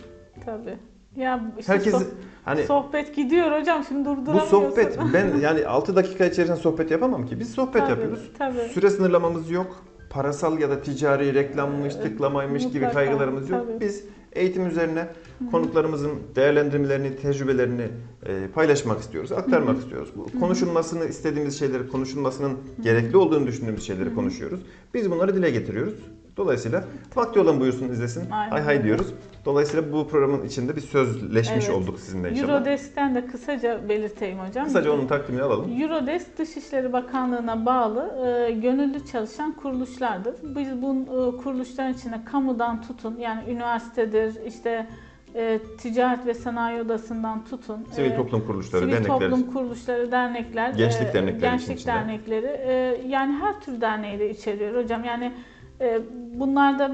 [0.45, 0.77] Tabii.
[1.15, 2.03] Ya işte Herkes soh-
[2.45, 4.49] hani sohbet gidiyor hocam şimdi bu durduramıyorsun.
[4.49, 7.39] sohbet ben yani 6 dakika içerisinde sohbet yapamam ki.
[7.39, 8.31] Biz sohbet Tabii, yapıyoruz.
[8.37, 8.69] tabii.
[8.73, 9.83] Süre sınırlamamız yok.
[10.09, 13.65] Parasal ya da ticari reklammış, tıklamaymış gibi mutlaka, kaygılarımız yok.
[13.67, 13.79] tabii.
[13.81, 15.07] Biz eğitim üzerine
[15.51, 17.87] konuklarımızın değerlendirmelerini, tecrübelerini
[18.25, 20.09] e, paylaşmak istiyoruz, aktarmak istiyoruz.
[20.15, 24.59] Bu Konuşulmasını istediğimiz şeyleri, konuşulmasının gerekli olduğunu düşündüğümüz şeyleri konuşuyoruz.
[24.93, 25.93] Biz bunları dile getiriyoruz.
[26.37, 26.83] Dolayısıyla
[27.15, 28.31] vakti olan buyursun izlesin.
[28.31, 29.07] Aynen Hay hay diyoruz.
[29.45, 31.77] Dolayısıyla bu programın içinde bir sözleşmiş Evet.
[31.77, 32.49] olduk sizinle inşallah.
[32.53, 34.65] Eurodesk'ten de kısaca belirteyim hocam.
[34.65, 35.81] Kısaca onun takdimini alalım.
[35.81, 40.35] Eurodesk Dışişleri Bakanlığı'na bağlı e, gönüllü çalışan kuruluşlardır.
[40.43, 44.87] Biz bu e, kuruluşların içinde kamudan tutun yani üniversitedir, işte
[45.35, 47.87] e, ticaret ve sanayi odasından tutun.
[47.91, 49.19] Sivil e, toplum kuruluşları, sivil dernekler.
[49.19, 51.93] toplum kuruluşları, dernekler, Gençlik e, dernekleri için gençlik içinde.
[51.93, 55.03] dernekleri, e, yani her tür derneği de içeriyor hocam.
[55.03, 55.33] Yani
[55.81, 56.01] e,
[56.33, 56.91] bunlarda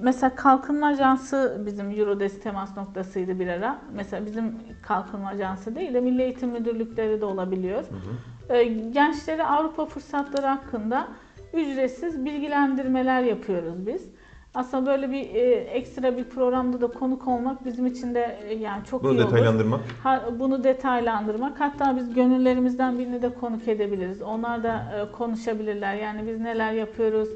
[0.00, 3.78] mesela Kalkınma Ajansı bizim Eurodesk temas noktasıydı bir ara.
[3.94, 7.82] Mesela bizim Kalkınma Ajansı değil de Milli Eğitim Müdürlükleri de olabiliyor.
[7.82, 8.56] Hı hı.
[8.56, 11.08] E, gençlere Avrupa fırsatları hakkında
[11.52, 14.08] ücretsiz bilgilendirmeler yapıyoruz biz.
[14.54, 18.84] Aslında böyle bir e, ekstra bir programda da konuk olmak bizim için de e, yani
[18.84, 19.26] çok Bunu iyi olur.
[19.26, 19.80] detaylandırmak.
[20.02, 21.60] Ha- bunu detaylandırmak.
[21.60, 24.22] Hatta biz gönüllerimizden birini de konuk edebiliriz.
[24.22, 25.94] Onlar da e, konuşabilirler.
[25.94, 27.28] Yani biz neler yapıyoruz,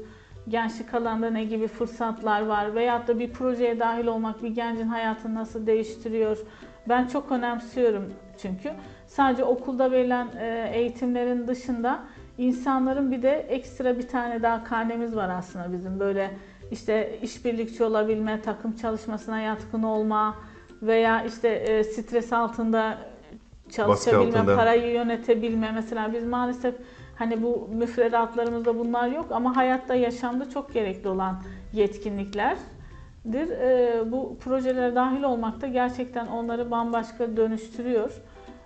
[0.49, 5.35] gençlik alanında ne gibi fırsatlar var veyahut da bir projeye dahil olmak bir gencin hayatını
[5.35, 6.37] nasıl değiştiriyor.
[6.89, 8.71] Ben çok önemsiyorum çünkü.
[9.07, 11.99] Sadece okulda verilen e, eğitimlerin dışında
[12.37, 15.99] insanların bir de ekstra bir tane daha karnemiz var aslında bizim.
[15.99, 16.31] Böyle
[16.71, 20.35] işte işbirlikçi olabilme, takım çalışmasına yatkın olma
[20.81, 22.97] veya işte e, stres altında
[23.71, 24.55] çalışabilme, altında.
[24.55, 25.71] parayı yönetebilme.
[25.71, 26.75] Mesela biz maalesef
[27.19, 31.41] hani bu müfredatlarımızda bunlar yok ama hayatta, yaşamda çok gerekli olan
[31.73, 33.49] yetkinliklerdir.
[33.49, 38.11] E, bu projelere dahil olmak da gerçekten onları bambaşka dönüştürüyor.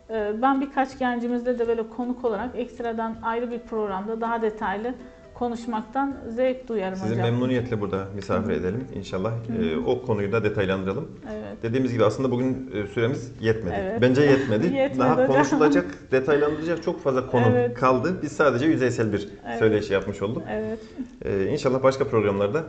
[0.10, 4.94] E, ben birkaç gencimizde de böyle konuk olarak ekstradan ayrı bir programda daha detaylı
[5.34, 7.26] konuşmaktan zevk duyarım Sizi hocam.
[7.26, 8.88] memnuniyetle burada misafir edelim.
[8.96, 9.32] İnşallah
[9.62, 11.12] e, o konuyu da detaylandıralım.
[11.34, 11.64] Evet.
[11.64, 13.76] Dediğimiz gibi aslında bugün e, süremiz yetmedi.
[13.80, 14.02] Evet.
[14.02, 14.66] Bence yetmedi.
[14.76, 15.28] Yetmedi Daha hocam.
[15.28, 17.74] konuşulacak, detaylandıracak çok fazla konu Evet.
[17.74, 18.20] kaldı.
[18.22, 19.60] Biz sadece yüzeysel bir Evet.
[19.60, 20.44] söyleşi yapmış olduk.
[20.52, 20.80] Evet.
[21.26, 22.64] E, inşallah başka programlarda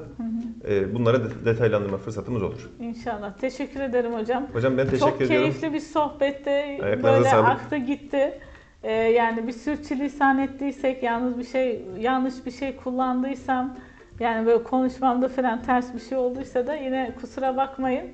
[0.68, 2.70] e, bunlara de- detaylandırma fırsatımız olur.
[2.80, 3.32] İnşallah.
[3.38, 4.46] Teşekkür ederim hocam.
[4.52, 5.50] Hocam ben teşekkür Çok ediyorum.
[5.50, 7.48] keyifli bir sohbette böyle sağlık.
[7.48, 8.40] aktı gitti.
[8.84, 13.76] Ee, yani bir sürçülisan ettiysek, yalnız bir şey, yanlış bir şey kullandıysam,
[14.20, 18.06] yani böyle konuşmamda falan ters bir şey olduysa da yine kusura bakmayın.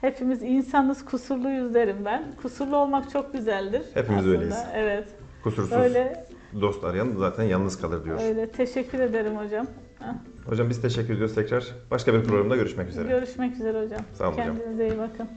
[0.00, 2.22] Hepimiz insanız, kusurluyuz derim ben.
[2.42, 3.82] Kusurlu olmak çok güzeldir.
[3.94, 4.36] Hepimiz aslında.
[4.36, 4.64] öyleyiz.
[4.74, 5.08] Evet.
[5.44, 6.24] Kusursuz Öyle,
[6.60, 8.20] dost arayan zaten yalnız kalır diyor.
[8.22, 8.50] öyle.
[8.50, 9.66] Teşekkür ederim hocam.
[10.46, 11.64] Hocam biz teşekkür ediyoruz tekrar.
[11.90, 13.08] Başka bir programda görüşmek üzere.
[13.08, 14.00] Görüşmek üzere hocam.
[14.12, 14.56] Sağ olun hocam.
[14.56, 15.28] Kendinize iyi bakın.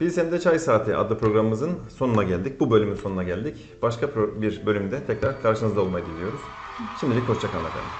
[0.00, 2.60] Bilsen'de Çay Saati adlı programımızın sonuna geldik.
[2.60, 3.56] Bu bölümün sonuna geldik.
[3.82, 4.08] Başka
[4.40, 6.40] bir bölümde tekrar karşınızda olmayı diliyoruz.
[7.00, 7.90] Şimdilik hoşçakalın efendim.